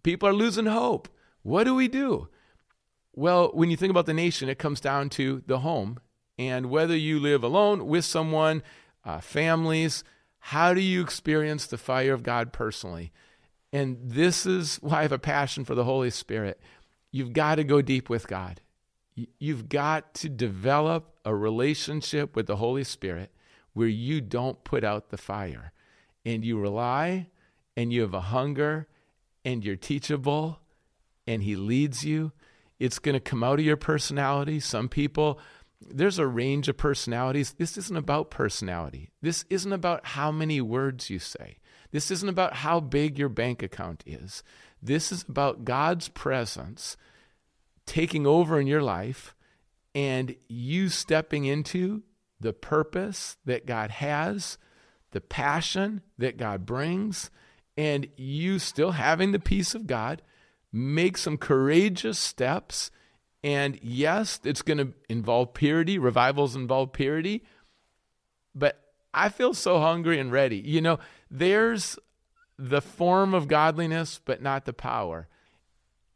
People 0.03 0.29
are 0.29 0.33
losing 0.33 0.65
hope. 0.65 1.09
What 1.43 1.63
do 1.63 1.75
we 1.75 1.87
do? 1.87 2.29
Well, 3.13 3.49
when 3.53 3.71
you 3.71 3.77
think 3.77 3.91
about 3.91 4.05
the 4.05 4.13
nation, 4.13 4.49
it 4.49 4.59
comes 4.59 4.79
down 4.79 5.09
to 5.11 5.41
the 5.47 5.59
home. 5.59 5.99
And 6.37 6.69
whether 6.69 6.95
you 6.95 7.19
live 7.19 7.43
alone, 7.43 7.87
with 7.87 8.05
someone, 8.05 8.61
uh, 9.03 9.19
families, 9.21 10.03
how 10.39 10.73
do 10.73 10.81
you 10.81 11.01
experience 11.01 11.65
the 11.65 11.77
fire 11.77 12.13
of 12.13 12.23
God 12.23 12.53
personally? 12.53 13.11
And 13.73 13.97
this 14.01 14.45
is 14.45 14.77
why 14.81 14.99
I 14.99 15.01
have 15.03 15.11
a 15.11 15.19
passion 15.19 15.65
for 15.65 15.75
the 15.75 15.83
Holy 15.83 16.09
Spirit. 16.09 16.61
You've 17.11 17.33
got 17.33 17.55
to 17.55 17.63
go 17.63 17.81
deep 17.81 18.09
with 18.09 18.27
God. 18.27 18.61
You've 19.39 19.67
got 19.67 20.13
to 20.15 20.29
develop 20.29 21.15
a 21.25 21.33
relationship 21.33 22.35
with 22.35 22.45
the 22.45 22.57
Holy 22.57 22.83
Spirit 22.83 23.33
where 23.73 23.87
you 23.87 24.21
don't 24.21 24.63
put 24.63 24.83
out 24.83 25.09
the 25.09 25.17
fire 25.17 25.71
and 26.23 26.45
you 26.45 26.59
rely 26.59 27.27
and 27.75 27.91
you 27.91 28.01
have 28.01 28.13
a 28.13 28.21
hunger 28.21 28.87
and 29.47 29.63
you're 29.63 29.77
teachable 29.77 30.59
and 31.25 31.41
he 31.41 31.55
leads 31.55 32.03
you. 32.03 32.33
It's 32.79 32.99
going 32.99 33.13
to 33.13 33.21
come 33.21 33.45
out 33.45 33.59
of 33.59 33.65
your 33.65 33.77
personality. 33.77 34.59
Some 34.59 34.89
people, 34.89 35.39
there's 35.79 36.19
a 36.19 36.27
range 36.27 36.67
of 36.67 36.75
personalities. 36.75 37.53
This 37.53 37.77
isn't 37.77 37.95
about 37.95 38.29
personality. 38.29 39.09
This 39.21 39.45
isn't 39.49 39.71
about 39.71 40.05
how 40.05 40.33
many 40.33 40.59
words 40.59 41.09
you 41.09 41.17
say. 41.17 41.59
This 41.91 42.11
isn't 42.11 42.27
about 42.27 42.55
how 42.55 42.81
big 42.81 43.17
your 43.17 43.29
bank 43.29 43.63
account 43.63 44.03
is. 44.05 44.43
This 44.83 45.13
is 45.13 45.23
about 45.23 45.63
God's 45.63 46.09
presence 46.09 46.97
taking 47.85 48.27
over 48.27 48.59
in 48.59 48.67
your 48.67 48.83
life 48.83 49.33
and 49.95 50.35
you 50.49 50.89
stepping 50.89 51.45
into 51.45 52.03
the 52.37 52.51
purpose 52.51 53.37
that 53.45 53.65
God 53.65 53.91
has, 53.91 54.57
the 55.11 55.21
passion 55.21 56.01
that 56.17 56.35
God 56.35 56.65
brings 56.65 57.31
and 57.77 58.07
you 58.17 58.59
still 58.59 58.91
having 58.91 59.31
the 59.31 59.39
peace 59.39 59.75
of 59.75 59.87
God, 59.87 60.21
make 60.73 61.17
some 61.17 61.37
courageous 61.37 62.17
steps. 62.17 62.89
And 63.43 63.79
yes, 63.83 64.39
it's 64.43 64.63
going 64.63 64.79
to 64.79 64.93
involve 65.07 65.53
purity. 65.53 65.99
Revivals 65.99 66.55
involve 66.55 66.91
purity. 66.91 67.43
But 68.55 68.81
I 69.13 69.29
feel 69.29 69.53
so 69.53 69.79
hungry 69.79 70.19
and 70.19 70.31
ready. 70.31 70.57
You 70.57 70.81
know, 70.81 70.99
there's 71.29 71.97
the 72.57 72.81
form 72.81 73.33
of 73.33 73.47
godliness, 73.47 74.19
but 74.25 74.41
not 74.41 74.65
the 74.65 74.73
power. 74.73 75.27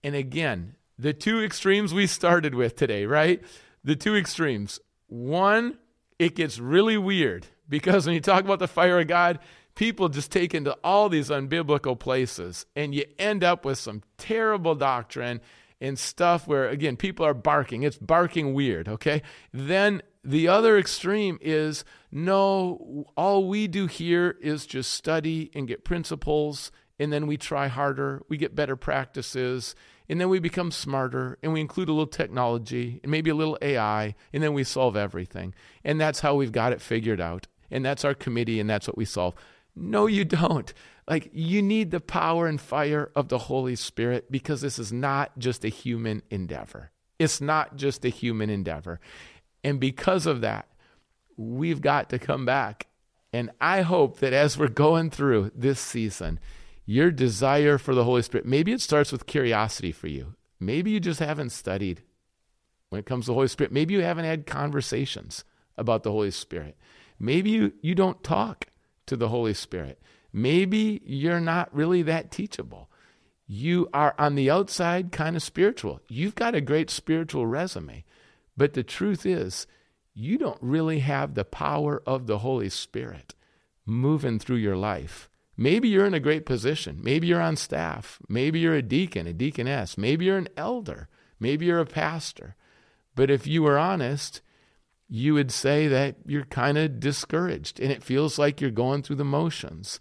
And 0.03 0.15
again, 0.15 0.75
the 0.97 1.13
two 1.13 1.43
extremes 1.43 1.93
we 1.93 2.07
started 2.07 2.55
with 2.55 2.75
today, 2.75 3.05
right? 3.05 3.41
The 3.83 3.95
two 3.95 4.15
extremes. 4.15 4.79
One, 5.07 5.77
it 6.17 6.35
gets 6.35 6.57
really 6.59 6.97
weird 6.97 7.47
because 7.69 8.05
when 8.05 8.15
you 8.15 8.21
talk 8.21 8.43
about 8.43 8.59
the 8.59 8.67
fire 8.67 8.99
of 8.99 9.07
God, 9.07 9.39
people 9.75 10.09
just 10.09 10.31
take 10.31 10.53
into 10.53 10.77
all 10.83 11.09
these 11.09 11.29
unbiblical 11.29 11.97
places, 11.97 12.65
and 12.75 12.93
you 12.93 13.05
end 13.17 13.43
up 13.43 13.65
with 13.65 13.77
some 13.77 14.03
terrible 14.17 14.75
doctrine 14.75 15.41
and 15.79 15.97
stuff 15.97 16.47
where, 16.47 16.69
again, 16.69 16.95
people 16.95 17.25
are 17.25 17.33
barking. 17.33 17.83
It's 17.83 17.97
barking 17.97 18.53
weird, 18.53 18.87
okay? 18.87 19.21
Then 19.51 20.01
the 20.23 20.47
other 20.47 20.77
extreme 20.77 21.39
is 21.41 21.83
no, 22.11 23.05
all 23.17 23.47
we 23.47 23.67
do 23.67 23.87
here 23.87 24.37
is 24.41 24.65
just 24.65 24.93
study 24.93 25.49
and 25.55 25.67
get 25.67 25.83
principles, 25.83 26.71
and 26.99 27.11
then 27.11 27.25
we 27.25 27.37
try 27.37 27.67
harder, 27.67 28.21
we 28.29 28.37
get 28.37 28.53
better 28.53 28.75
practices, 28.75 29.73
and 30.07 30.21
then 30.21 30.29
we 30.29 30.39
become 30.39 30.71
smarter, 30.71 31.39
and 31.41 31.53
we 31.53 31.61
include 31.61 31.89
a 31.89 31.93
little 31.93 32.05
technology 32.05 32.99
and 33.01 33.11
maybe 33.11 33.31
a 33.31 33.35
little 33.35 33.57
AI, 33.61 34.13
and 34.33 34.43
then 34.43 34.53
we 34.53 34.63
solve 34.63 34.95
everything. 34.95 35.55
And 35.83 35.99
that's 35.99 36.19
how 36.19 36.35
we've 36.35 36.51
got 36.51 36.73
it 36.73 36.81
figured 36.81 37.21
out. 37.21 37.47
And 37.71 37.83
that's 37.85 38.03
our 38.03 38.13
committee, 38.13 38.59
and 38.59 38.69
that's 38.69 38.87
what 38.87 38.97
we 38.97 39.05
solve. 39.05 39.33
No, 39.75 40.07
you 40.07 40.25
don't. 40.25 40.73
Like, 41.07 41.29
you 41.33 41.61
need 41.61 41.91
the 41.91 41.99
power 41.99 42.47
and 42.47 42.59
fire 42.59 43.11
of 43.15 43.29
the 43.29 43.37
Holy 43.37 43.75
Spirit 43.75 44.31
because 44.31 44.61
this 44.61 44.79
is 44.79 44.93
not 44.93 45.37
just 45.37 45.65
a 45.65 45.69
human 45.69 46.21
endeavor. 46.29 46.91
It's 47.19 47.41
not 47.41 47.75
just 47.75 48.05
a 48.05 48.09
human 48.09 48.49
endeavor. 48.49 48.99
And 49.63 49.79
because 49.79 50.25
of 50.25 50.41
that, 50.41 50.67
we've 51.37 51.81
got 51.81 52.09
to 52.09 52.19
come 52.19 52.45
back. 52.45 52.87
And 53.33 53.51
I 53.61 53.81
hope 53.81 54.19
that 54.19 54.33
as 54.33 54.57
we're 54.57 54.67
going 54.67 55.09
through 55.09 55.51
this 55.55 55.79
season, 55.79 56.39
your 56.85 57.11
desire 57.11 57.77
for 57.77 57.95
the 57.95 58.03
Holy 58.03 58.21
Spirit, 58.21 58.45
maybe 58.45 58.71
it 58.71 58.81
starts 58.81 59.11
with 59.11 59.25
curiosity 59.25 59.91
for 59.91 60.07
you. 60.07 60.35
Maybe 60.59 60.91
you 60.91 60.99
just 60.99 61.19
haven't 61.19 61.51
studied 61.51 62.03
when 62.89 62.99
it 62.99 63.05
comes 63.05 63.25
to 63.25 63.31
the 63.31 63.35
Holy 63.35 63.47
Spirit. 63.47 63.71
Maybe 63.71 63.93
you 63.93 64.01
haven't 64.01 64.25
had 64.25 64.45
conversations 64.45 65.43
about 65.77 66.03
the 66.03 66.11
Holy 66.11 66.31
Spirit. 66.31 66.77
Maybe 67.19 67.49
you, 67.51 67.73
you 67.81 67.95
don't 67.95 68.23
talk 68.23 68.65
to 69.11 69.17
the 69.17 69.27
Holy 69.27 69.53
Spirit. 69.53 70.01
Maybe 70.31 71.01
you're 71.03 71.41
not 71.41 71.75
really 71.75 72.01
that 72.03 72.31
teachable. 72.31 72.89
You 73.45 73.89
are 73.93 74.15
on 74.17 74.35
the 74.35 74.49
outside 74.49 75.11
kind 75.11 75.35
of 75.35 75.43
spiritual. 75.43 75.99
You've 76.07 76.33
got 76.35 76.55
a 76.55 76.61
great 76.61 76.89
spiritual 76.89 77.45
resume. 77.45 78.05
But 78.55 78.71
the 78.71 78.83
truth 78.83 79.25
is, 79.25 79.67
you 80.13 80.37
don't 80.37 80.61
really 80.61 80.99
have 80.99 81.33
the 81.33 81.43
power 81.43 82.01
of 82.07 82.25
the 82.25 82.37
Holy 82.37 82.69
Spirit 82.69 83.35
moving 83.85 84.39
through 84.39 84.55
your 84.55 84.77
life. 84.77 85.29
Maybe 85.57 85.89
you're 85.89 86.05
in 86.05 86.13
a 86.13 86.21
great 86.21 86.45
position. 86.45 87.01
Maybe 87.03 87.27
you're 87.27 87.41
on 87.41 87.57
staff. 87.57 88.17
Maybe 88.29 88.59
you're 88.59 88.75
a 88.75 88.81
deacon, 88.81 89.27
a 89.27 89.33
deaconess. 89.33 89.97
Maybe 89.97 90.23
you're 90.23 90.37
an 90.37 90.47
elder. 90.55 91.09
Maybe 91.37 91.65
you're 91.65 91.81
a 91.81 91.85
pastor. 91.85 92.55
But 93.15 93.29
if 93.29 93.45
you 93.45 93.63
were 93.63 93.77
honest, 93.77 94.39
you 95.13 95.33
would 95.33 95.51
say 95.51 95.89
that 95.89 96.15
you're 96.25 96.45
kind 96.45 96.77
of 96.77 97.01
discouraged 97.01 97.81
and 97.81 97.91
it 97.91 98.01
feels 98.01 98.39
like 98.39 98.61
you're 98.61 98.71
going 98.71 99.03
through 99.03 99.17
the 99.17 99.25
motions 99.25 99.99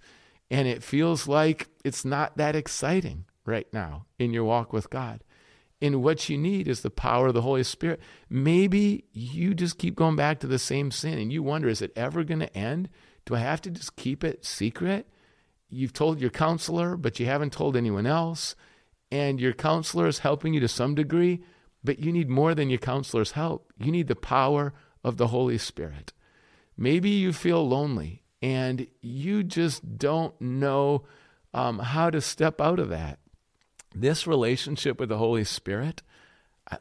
and 0.53 0.69
it 0.69 0.85
feels 0.85 1.27
like 1.27 1.69
it's 1.85 2.05
not 2.05 2.37
that 2.37 2.55
exciting 2.55 3.25
right 3.45 3.67
now 3.73 4.07
in 4.21 4.33
your 4.33 4.45
walk 4.45 4.73
with 4.73 4.89
God. 4.89 5.25
And 5.83 6.01
what 6.01 6.29
you 6.29 6.39
need 6.39 6.69
is 6.69 6.83
the 6.83 6.91
power 6.91 7.27
of 7.27 7.35
the 7.35 7.43
Holy 7.43 7.65
Spirit. 7.65 7.99
Maybe 8.29 9.05
you 9.13 9.53
just 9.53 9.79
keep 9.79 9.97
going 9.97 10.15
back 10.15 10.39
to 10.41 10.47
the 10.47 10.61
same 10.61 10.93
sin 10.93 11.19
and 11.19 11.33
you 11.33 11.43
wonder, 11.43 11.67
is 11.67 11.83
it 11.83 11.93
ever 11.97 12.23
going 12.23 12.41
to 12.41 12.57
end? 12.57 12.89
Do 13.27 13.35
I 13.35 13.41
have 13.41 13.61
to 13.63 13.71
just 13.71 13.97
keep 13.97 14.23
it 14.23 14.45
secret? 14.45 15.09
You've 15.69 15.93
told 15.93 16.21
your 16.21 16.31
counselor, 16.31 16.97
but 16.97 17.19
you 17.19 17.27
haven't 17.27 17.53
told 17.53 17.77
anyone 17.77 18.07
else. 18.07 18.55
And 19.11 19.41
your 19.41 19.55
counselor 19.55 20.07
is 20.07 20.21
helping 20.21 20.55
you 20.55 20.61
to 20.61 20.69
some 20.69 20.95
degree, 20.95 21.43
but 21.83 21.99
you 21.99 22.13
need 22.13 22.29
more 22.29 22.55
than 22.55 22.71
your 22.71 22.79
counselor's 22.79 23.33
help. 23.33 23.73
You 23.77 23.91
need 23.91 24.07
the 24.07 24.15
power 24.15 24.73
of 25.03 25.17
the 25.17 25.29
Holy 25.29 25.59
Spirit. 25.59 26.13
Maybe 26.77 27.11
you 27.11 27.33
feel 27.33 27.67
lonely 27.67 28.23
and 28.43 28.87
you 29.01 29.43
just 29.43 29.99
don't 29.99 30.39
know 30.41 31.05
um, 31.53 31.79
how 31.79 32.11
to 32.11 32.21
step 32.21 32.61
out 32.61 32.79
of 32.79 32.89
that. 32.89 33.19
This 33.95 34.27
relationship 34.27 35.01
with 35.01 35.09
the 35.09 35.19
Holy 35.19 35.45
Spirit, 35.45 36.03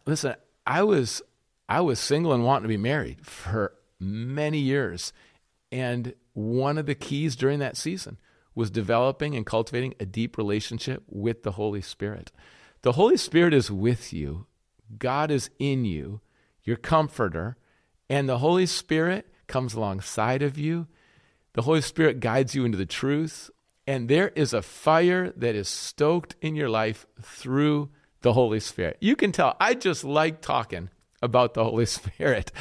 listen, 0.06 0.36
I 0.66 0.84
was 0.84 1.22
I 1.68 1.82
was 1.82 2.00
single 2.00 2.34
and 2.34 2.44
wanting 2.44 2.64
to 2.64 2.70
be 2.70 2.78
married 2.78 3.26
for 3.26 3.74
many 4.00 4.60
years, 4.60 5.12
and 5.72 6.14
one 6.34 6.78
of 6.78 6.86
the 6.86 6.96
keys 6.96 7.36
during 7.36 7.60
that 7.60 7.78
season 7.78 8.18
was 8.56 8.70
developing 8.70 9.36
and 9.36 9.46
cultivating 9.46 9.94
a 10.00 10.06
deep 10.06 10.38
relationship 10.38 11.04
with 11.08 11.44
the 11.44 11.54
Holy 11.54 11.82
Spirit. 11.82 12.32
The 12.82 12.94
Holy 12.94 13.18
Spirit 13.18 13.54
is 13.54 13.72
with 13.72 14.14
you. 14.14 14.46
God 14.98 15.32
is 15.32 15.50
in 15.60 15.86
you, 15.86 16.22
your 16.64 16.78
comforter, 16.78 17.58
and 18.10 18.28
the 18.28 18.40
Holy 18.40 18.66
Spirit 18.66 19.28
comes 19.48 19.74
alongside 19.74 20.42
of 20.42 20.58
you. 20.58 20.88
The 21.54 21.64
Holy 21.64 21.82
Spirit 21.82 22.20
guides 22.20 22.56
you 22.56 22.66
into 22.66 22.78
the 22.78 22.86
truth. 22.86 23.50
And 23.86 24.08
there 24.08 24.30
is 24.30 24.54
a 24.54 24.62
fire 24.62 25.32
that 25.36 25.56
is 25.56 25.68
stoked 25.68 26.36
in 26.42 26.56
your 26.56 26.70
life 26.70 27.08
through 27.22 27.90
the 28.22 28.34
Holy 28.34 28.60
Spirit. 28.60 28.98
You 29.00 29.16
can 29.16 29.32
tell 29.32 29.56
I 29.60 29.74
just 29.74 30.04
like 30.04 30.42
talking 30.42 30.90
about 31.22 31.54
the 31.54 31.64
Holy 31.64 31.86
Spirit. 31.88 32.52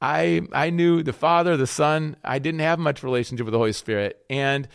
I 0.00 0.42
I 0.52 0.70
knew 0.70 1.02
the 1.02 1.12
Father, 1.12 1.56
the 1.56 1.66
Son. 1.66 2.16
I 2.22 2.38
didn't 2.38 2.60
have 2.60 2.78
much 2.78 3.02
relationship 3.02 3.46
with 3.46 3.52
the 3.52 3.58
Holy 3.58 3.72
Spirit, 3.72 4.22
and 4.28 4.68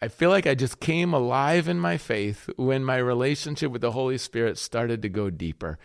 I 0.00 0.08
feel 0.08 0.30
like 0.30 0.46
I 0.46 0.54
just 0.54 0.80
came 0.80 1.12
alive 1.12 1.68
in 1.68 1.78
my 1.78 1.98
faith 1.98 2.48
when 2.56 2.84
my 2.84 2.96
relationship 2.96 3.72
with 3.72 3.82
the 3.82 3.92
Holy 3.92 4.16
Spirit 4.16 4.56
started 4.56 5.02
to 5.02 5.08
go 5.08 5.28
deeper. 5.28 5.78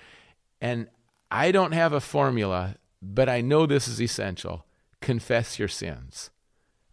And 0.62 0.88
I 1.32 1.52
don't 1.52 1.72
have 1.74 1.94
a 1.94 2.00
formula, 2.00 2.76
but 3.04 3.28
I 3.28 3.42
know 3.42 3.66
this 3.66 3.88
is 3.88 4.02
essential. 4.02 4.66
Confess 5.02 5.60
your 5.60 5.68
sins. 5.68 6.30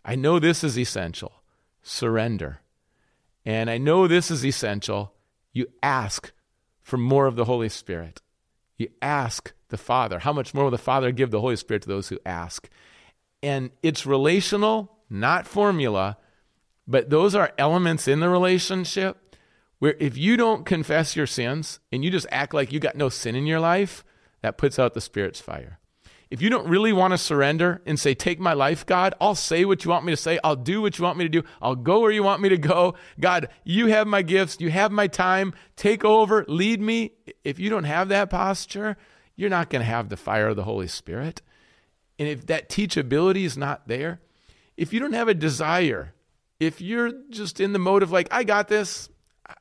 I 0.05 0.17
know 0.17 0.39
this 0.39 0.65
is 0.65 0.79
essential. 0.79 1.33
Surrender. 1.83 2.61
And 3.45 3.71
I 3.71 3.79
know 3.79 4.07
this 4.07 4.31
is 4.31 4.45
essential. 4.45 5.15
You 5.53 5.67
ask 5.83 6.33
for 6.83 6.97
more 6.97 7.27
of 7.27 7.37
the 7.37 7.45
Holy 7.45 7.69
Spirit. 7.69 8.21
You 8.77 8.89
ask 9.01 9.53
the 9.69 9.79
Father. 9.79 10.19
How 10.19 10.33
much 10.33 10.53
more 10.53 10.65
will 10.65 10.71
the 10.71 10.79
Father 10.79 11.13
give 11.13 11.31
the 11.31 11.41
Holy 11.41 11.57
Spirit 11.57 11.83
to 11.83 11.89
those 11.89 12.09
who 12.09 12.19
ask? 12.27 12.69
And 13.43 13.71
it's 13.83 14.05
relational, 14.05 14.99
not 15.09 15.47
formula, 15.47 16.19
but 16.87 17.11
those 17.11 17.35
are 17.35 17.53
elements 17.57 18.09
in 18.09 18.21
the 18.21 18.29
relationship 18.29 19.37
where 19.79 19.97
if 20.01 20.19
you 20.19 20.37
don't 20.37 20.67
confess 20.67 21.15
your 21.15 21.27
sins 21.27 21.79
and 21.93 22.05
you 22.05 22.11
just 22.11 22.27
act 22.31 22.53
like 22.53 22.73
you 22.73 22.81
got 22.81 22.97
no 22.97 23.09
sin 23.09 23.37
in 23.37 23.47
your 23.47 23.61
life, 23.61 24.05
that 24.43 24.59
puts 24.59 24.79
out 24.79 24.95
the 24.95 25.01
Spirit's 25.01 25.41
fire. 25.41 25.79
If 26.31 26.41
you 26.41 26.49
don't 26.49 26.69
really 26.69 26.93
want 26.93 27.13
to 27.13 27.19
surrender 27.19 27.83
and 27.85 27.99
say, 27.99 28.15
Take 28.15 28.39
my 28.39 28.53
life, 28.53 28.87
God, 28.87 29.15
I'll 29.21 29.35
say 29.35 29.65
what 29.65 29.85
you 29.85 29.91
want 29.91 30.05
me 30.05 30.13
to 30.13 30.17
say. 30.17 30.39
I'll 30.45 30.57
do 30.57 30.81
what 30.81 30.97
you 30.97 31.05
want 31.05 31.19
me 31.19 31.25
to 31.25 31.29
do. 31.29 31.43
I'll 31.61 31.75
go 31.75 32.01
where 32.01 32.13
you 32.13 32.23
want 32.23 32.41
me 32.41 32.49
to 32.51 32.57
go. 32.57 32.95
God, 33.19 33.49
you 33.65 33.87
have 33.87 34.07
my 34.07 34.23
gifts. 34.23 34.61
You 34.61 34.71
have 34.71 34.93
my 34.93 35.09
time. 35.09 35.53
Take 35.75 36.05
over. 36.05 36.45
Lead 36.47 36.81
me. 36.81 37.13
If 37.43 37.59
you 37.59 37.69
don't 37.69 37.85
have 37.85 38.09
that 38.09 38.31
posture, 38.31 38.97
you're 39.35 39.51
not 39.51 39.71
going 39.71 39.81
to 39.81 39.87
have 39.87 40.09
the 40.09 40.17
fire 40.17 40.49
of 40.49 40.57
the 40.57 40.65
Holy 40.65 40.87
Spirit. 40.87 41.43
And 42.19 42.29
if 42.29 42.47
that 42.47 42.69
teachability 42.69 43.45
is 43.45 43.59
not 43.59 43.89
there, 43.89 44.21
if 44.77 44.93
you 44.93 45.01
don't 45.01 45.15
have 45.15 45.29
a 45.29 45.35
desire, 45.35 46.15
if 46.61 46.81
you're 46.81 47.13
just 47.31 47.61
in 47.61 47.73
the 47.73 47.79
mode 47.79 48.03
of 48.03 48.13
like, 48.13 48.29
I 48.31 48.45
got 48.45 48.69
this, 48.69 49.10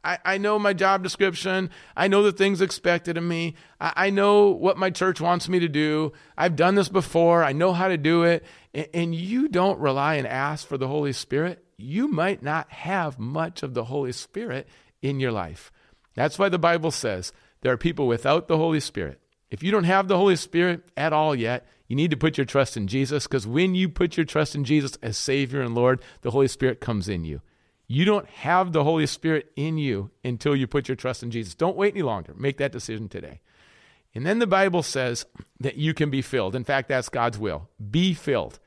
I, 0.03 0.19
I 0.25 0.37
know 0.37 0.59
my 0.59 0.73
job 0.73 1.03
description. 1.03 1.69
I 1.95 2.07
know 2.07 2.23
the 2.23 2.31
things 2.31 2.61
expected 2.61 3.17
of 3.17 3.23
me. 3.23 3.55
I, 3.79 3.93
I 3.95 4.09
know 4.09 4.49
what 4.49 4.77
my 4.77 4.89
church 4.89 5.21
wants 5.21 5.49
me 5.49 5.59
to 5.59 5.67
do. 5.67 6.13
I've 6.37 6.55
done 6.55 6.75
this 6.75 6.89
before. 6.89 7.43
I 7.43 7.53
know 7.53 7.73
how 7.73 7.87
to 7.87 7.97
do 7.97 8.23
it. 8.23 8.45
And, 8.73 8.87
and 8.93 9.15
you 9.15 9.47
don't 9.47 9.79
rely 9.79 10.15
and 10.15 10.27
ask 10.27 10.67
for 10.67 10.77
the 10.77 10.87
Holy 10.87 11.13
Spirit. 11.13 11.63
You 11.77 12.07
might 12.07 12.43
not 12.43 12.71
have 12.71 13.19
much 13.19 13.63
of 13.63 13.73
the 13.73 13.85
Holy 13.85 14.11
Spirit 14.11 14.67
in 15.01 15.19
your 15.19 15.31
life. 15.31 15.71
That's 16.15 16.37
why 16.37 16.49
the 16.49 16.59
Bible 16.59 16.91
says 16.91 17.31
there 17.61 17.71
are 17.71 17.77
people 17.77 18.07
without 18.07 18.47
the 18.47 18.57
Holy 18.57 18.79
Spirit. 18.79 19.19
If 19.49 19.63
you 19.63 19.71
don't 19.71 19.85
have 19.85 20.07
the 20.07 20.17
Holy 20.17 20.35
Spirit 20.35 20.83
at 20.95 21.13
all 21.13 21.33
yet, 21.33 21.65
you 21.87 21.95
need 21.95 22.11
to 22.11 22.17
put 22.17 22.37
your 22.37 22.45
trust 22.45 22.77
in 22.77 22.87
Jesus 22.87 23.25
because 23.25 23.47
when 23.47 23.73
you 23.73 23.89
put 23.89 24.15
your 24.15 24.25
trust 24.25 24.53
in 24.53 24.63
Jesus 24.63 24.97
as 25.01 25.17
Savior 25.17 25.61
and 25.61 25.73
Lord, 25.73 26.01
the 26.21 26.31
Holy 26.31 26.47
Spirit 26.47 26.79
comes 26.79 27.09
in 27.09 27.25
you. 27.25 27.41
You 27.91 28.05
don't 28.05 28.27
have 28.29 28.71
the 28.71 28.83
Holy 28.83 29.07
Spirit 29.07 29.51
in 29.55 29.79
you 29.79 30.11
until 30.23 30.55
you 30.55 30.67
put 30.67 30.87
your 30.87 30.95
trust 30.95 31.23
in 31.23 31.31
Jesus. 31.31 31.55
Don't 31.55 31.75
wait 31.75 31.95
any 31.95 32.03
longer. 32.03 32.35
Make 32.37 32.57
that 32.57 32.71
decision 32.71 33.09
today. 33.09 33.41
And 34.13 34.27
then 34.27 34.37
the 34.37 34.45
Bible 34.45 34.83
says 34.83 35.25
that 35.59 35.75
you 35.75 35.95
can 35.95 36.11
be 36.11 36.21
filled. 36.21 36.55
In 36.55 36.63
fact, 36.63 36.87
that's 36.87 37.09
God's 37.09 37.39
will. 37.39 37.67
Be 37.89 38.13
filled. 38.13 38.59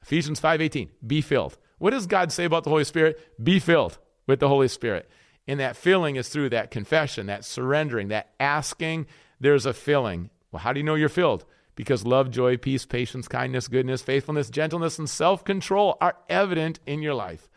Ephesians 0.00 0.40
5:18. 0.40 0.88
Be 1.06 1.20
filled. 1.20 1.58
What 1.76 1.90
does 1.90 2.06
God 2.06 2.32
say 2.32 2.46
about 2.46 2.64
the 2.64 2.70
Holy 2.70 2.84
Spirit? 2.84 3.20
Be 3.42 3.58
filled 3.58 3.98
with 4.26 4.40
the 4.40 4.48
Holy 4.48 4.68
Spirit. 4.68 5.06
And 5.46 5.60
that 5.60 5.76
filling 5.76 6.16
is 6.16 6.30
through 6.30 6.48
that 6.50 6.70
confession, 6.70 7.26
that 7.26 7.44
surrendering, 7.44 8.08
that 8.08 8.32
asking. 8.40 9.06
There's 9.38 9.66
a 9.66 9.74
filling. 9.74 10.30
Well, 10.50 10.60
how 10.60 10.72
do 10.72 10.80
you 10.80 10.84
know 10.84 10.94
you're 10.94 11.10
filled? 11.10 11.44
Because 11.74 12.06
love, 12.06 12.30
joy, 12.30 12.56
peace, 12.56 12.86
patience, 12.86 13.28
kindness, 13.28 13.68
goodness, 13.68 14.00
faithfulness, 14.00 14.48
gentleness, 14.48 14.98
and 14.98 15.10
self 15.10 15.44
control 15.44 15.98
are 16.00 16.16
evident 16.30 16.80
in 16.86 17.02
your 17.02 17.14
life 17.14 17.50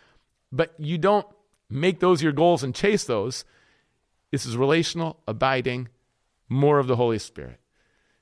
but 0.51 0.73
you 0.77 0.97
don't 0.97 1.27
make 1.69 1.99
those 1.99 2.21
your 2.21 2.31
goals 2.31 2.63
and 2.63 2.73
chase 2.73 3.03
those. 3.03 3.45
This 4.31 4.45
is 4.45 4.57
relational, 4.57 5.19
abiding, 5.27 5.89
more 6.49 6.79
of 6.79 6.87
the 6.87 6.95
Holy 6.95 7.19
Spirit. 7.19 7.59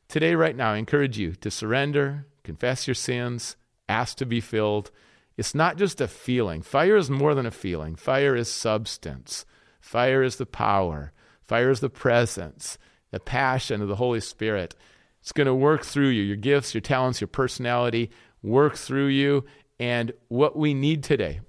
Today, 0.08 0.36
right 0.36 0.56
now, 0.56 0.74
I 0.74 0.78
encourage 0.78 1.18
you 1.18 1.34
to 1.36 1.50
surrender, 1.50 2.28
confess 2.44 2.88
your 2.88 2.96
sins, 2.96 3.56
ask 3.90 4.18
to 4.18 4.26
be 4.26 4.40
filled. 4.40 4.92
It's 5.38 5.56
not 5.56 5.78
just 5.78 6.02
a 6.02 6.08
feeling. 6.08 6.62
Fire 6.62 6.96
is 6.96 7.10
more 7.10 7.34
than 7.34 7.46
a 7.46 7.52
feeling, 7.52 7.96
fire 7.96 8.36
is 8.36 8.48
substance. 8.48 9.46
Fire 9.84 10.24
is 10.24 10.38
the 10.38 10.46
power, 10.46 11.12
fire 11.46 11.70
is 11.70 11.82
the 11.82 11.90
presence, 11.90 12.78
the 13.12 13.20
passion 13.20 13.82
of 13.82 13.90
the 13.90 13.98
Holy 13.98 14.22
Spirit. 14.22 14.76
It's 15.20 15.34
going 15.34 15.48
to 15.48 15.54
work 15.54 15.84
through 15.84 16.08
you, 16.08 16.22
your 16.22 16.38
gifts, 16.38 16.74
your 16.74 16.82
talents, 16.82 17.20
your 17.20 17.28
personality, 17.28 18.10
work 18.42 18.78
through 18.78 19.08
you. 19.08 19.44
And 19.80 20.14
what 20.30 20.56
we 20.56 20.74
need 20.74 21.04
today 21.04 21.42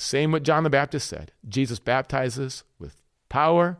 same 0.00 0.32
what 0.32 0.42
John 0.42 0.64
the 0.64 0.70
Baptist 0.70 1.08
said. 1.08 1.32
Jesus 1.48 1.78
baptizes 1.78 2.64
with 2.78 3.00
power, 3.28 3.78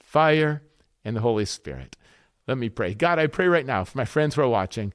fire, 0.00 0.62
and 1.04 1.16
the 1.16 1.20
Holy 1.20 1.44
Spirit. 1.44 1.96
Let 2.46 2.58
me 2.58 2.68
pray. 2.68 2.94
God, 2.94 3.18
I 3.18 3.26
pray 3.26 3.46
right 3.46 3.66
now 3.66 3.84
for 3.84 3.98
my 3.98 4.04
friends 4.04 4.34
who 4.34 4.42
are 4.42 4.48
watching, 4.48 4.92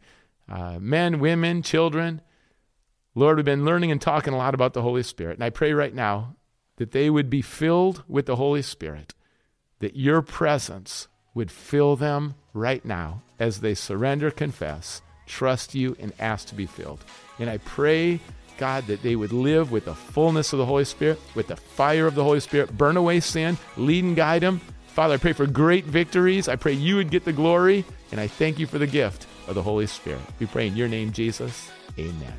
uh, 0.50 0.80
men, 0.80 1.20
women, 1.20 1.62
children. 1.62 2.22
Lord, 3.16 3.38
we've 3.38 3.46
been 3.46 3.66
learning 3.66 3.92
and 3.92 4.02
talking 4.02 4.34
a 4.34 4.38
lot 4.38 4.56
about 4.56 4.74
the 4.74 4.82
Holy 4.82 5.04
Spirit. 5.04 5.36
And 5.36 5.44
I 5.44 5.52
pray 5.52 5.74
right 5.74 5.94
now 5.94 6.36
that 6.78 6.92
they 6.92 7.10
would 7.10 7.30
be 7.30 7.42
filled 7.42 8.04
with 8.08 8.26
the 8.26 8.36
Holy 8.36 8.64
Spirit, 8.64 9.14
that 9.80 9.96
your 9.96 10.22
presence 10.22 11.08
would 11.34 11.52
fill 11.52 11.96
them 11.96 12.36
right 12.54 12.84
now 12.84 13.22
as 13.40 13.60
they 13.60 13.76
surrender, 13.76 14.32
confess, 14.32 15.02
trust 15.28 15.76
you, 15.76 15.96
and 16.00 16.14
ask 16.20 16.48
to 16.48 16.56
be 16.56 16.66
filled. 16.66 17.04
And 17.40 17.50
I 17.50 17.58
pray 17.60 18.20
God, 18.64 18.88
that 18.88 19.04
they 19.04 19.18
would 19.18 19.34
live 19.34 19.74
with 19.74 19.84
the 19.84 19.94
fullness 19.94 20.54
of 20.54 20.58
the 20.58 20.66
Holy 20.66 20.86
Spirit, 20.86 21.20
with 21.36 21.48
the 21.48 21.58
fire 21.58 22.08
of 22.08 22.16
the 22.16 22.24
Holy 22.24 22.40
Spirit, 22.40 22.78
burn 22.78 22.96
away 22.96 23.20
sin, 23.20 23.58
lead 23.76 24.06
and 24.06 24.16
guide 24.16 24.42
them. 24.42 24.62
Father, 24.88 25.16
I 25.16 25.18
pray 25.18 25.34
for 25.34 25.46
great 25.46 25.84
victories. 25.84 26.48
I 26.48 26.56
pray 26.56 26.72
you 26.72 26.96
would 26.96 27.12
get 27.12 27.26
the 27.26 27.34
glory, 27.34 27.84
and 28.14 28.22
I 28.22 28.28
thank 28.28 28.60
you 28.60 28.66
for 28.66 28.78
the 28.78 28.88
gift 28.88 29.28
of 29.50 29.56
the 29.56 29.62
Holy 29.62 29.86
Spirit. 29.86 30.22
We 30.40 30.46
pray 30.46 30.68
in 30.68 30.78
your 30.78 30.88
name, 30.88 31.12
Jesus. 31.12 31.70
Amen. 32.00 32.34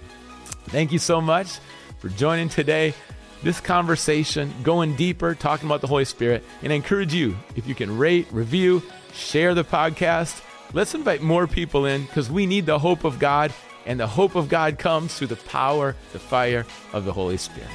Thank 0.69 0.93
you 0.93 0.99
so 0.99 1.21
much 1.21 1.59
for 1.99 2.09
joining 2.09 2.49
today. 2.49 2.95
This 3.43 3.61
conversation, 3.61 4.51
going 4.63 4.97
deeper, 4.97 5.35
talking 5.35 5.69
about 5.69 5.83
the 5.83 5.89
Holy 5.89 6.07
Spirit, 6.07 6.43
and 6.63 6.73
I 6.73 6.77
encourage 6.77 7.13
you, 7.13 7.37
if 7.55 7.67
you 7.67 7.75
can 7.75 7.99
rate, 7.99 8.29
review, 8.33 8.83
share 9.13 9.53
the 9.53 9.63
podcast, 9.63 10.41
let's 10.73 10.95
invite 10.95 11.21
more 11.21 11.47
people 11.47 11.85
in 11.85 12.07
because 12.07 12.31
we 12.31 12.47
need 12.47 12.65
the 12.65 12.79
hope 12.79 13.05
of 13.05 13.19
God 13.19 13.53
and 13.87 14.01
the 14.01 14.07
hope 14.07 14.35
of 14.35 14.49
God 14.49 14.79
comes 14.79 15.17
through 15.17 15.29
the 15.29 15.37
power, 15.37 15.95
the 16.13 16.19
fire 16.19 16.67
of 16.93 17.05
the 17.05 17.13
Holy 17.13 17.37
Spirit. 17.37 17.71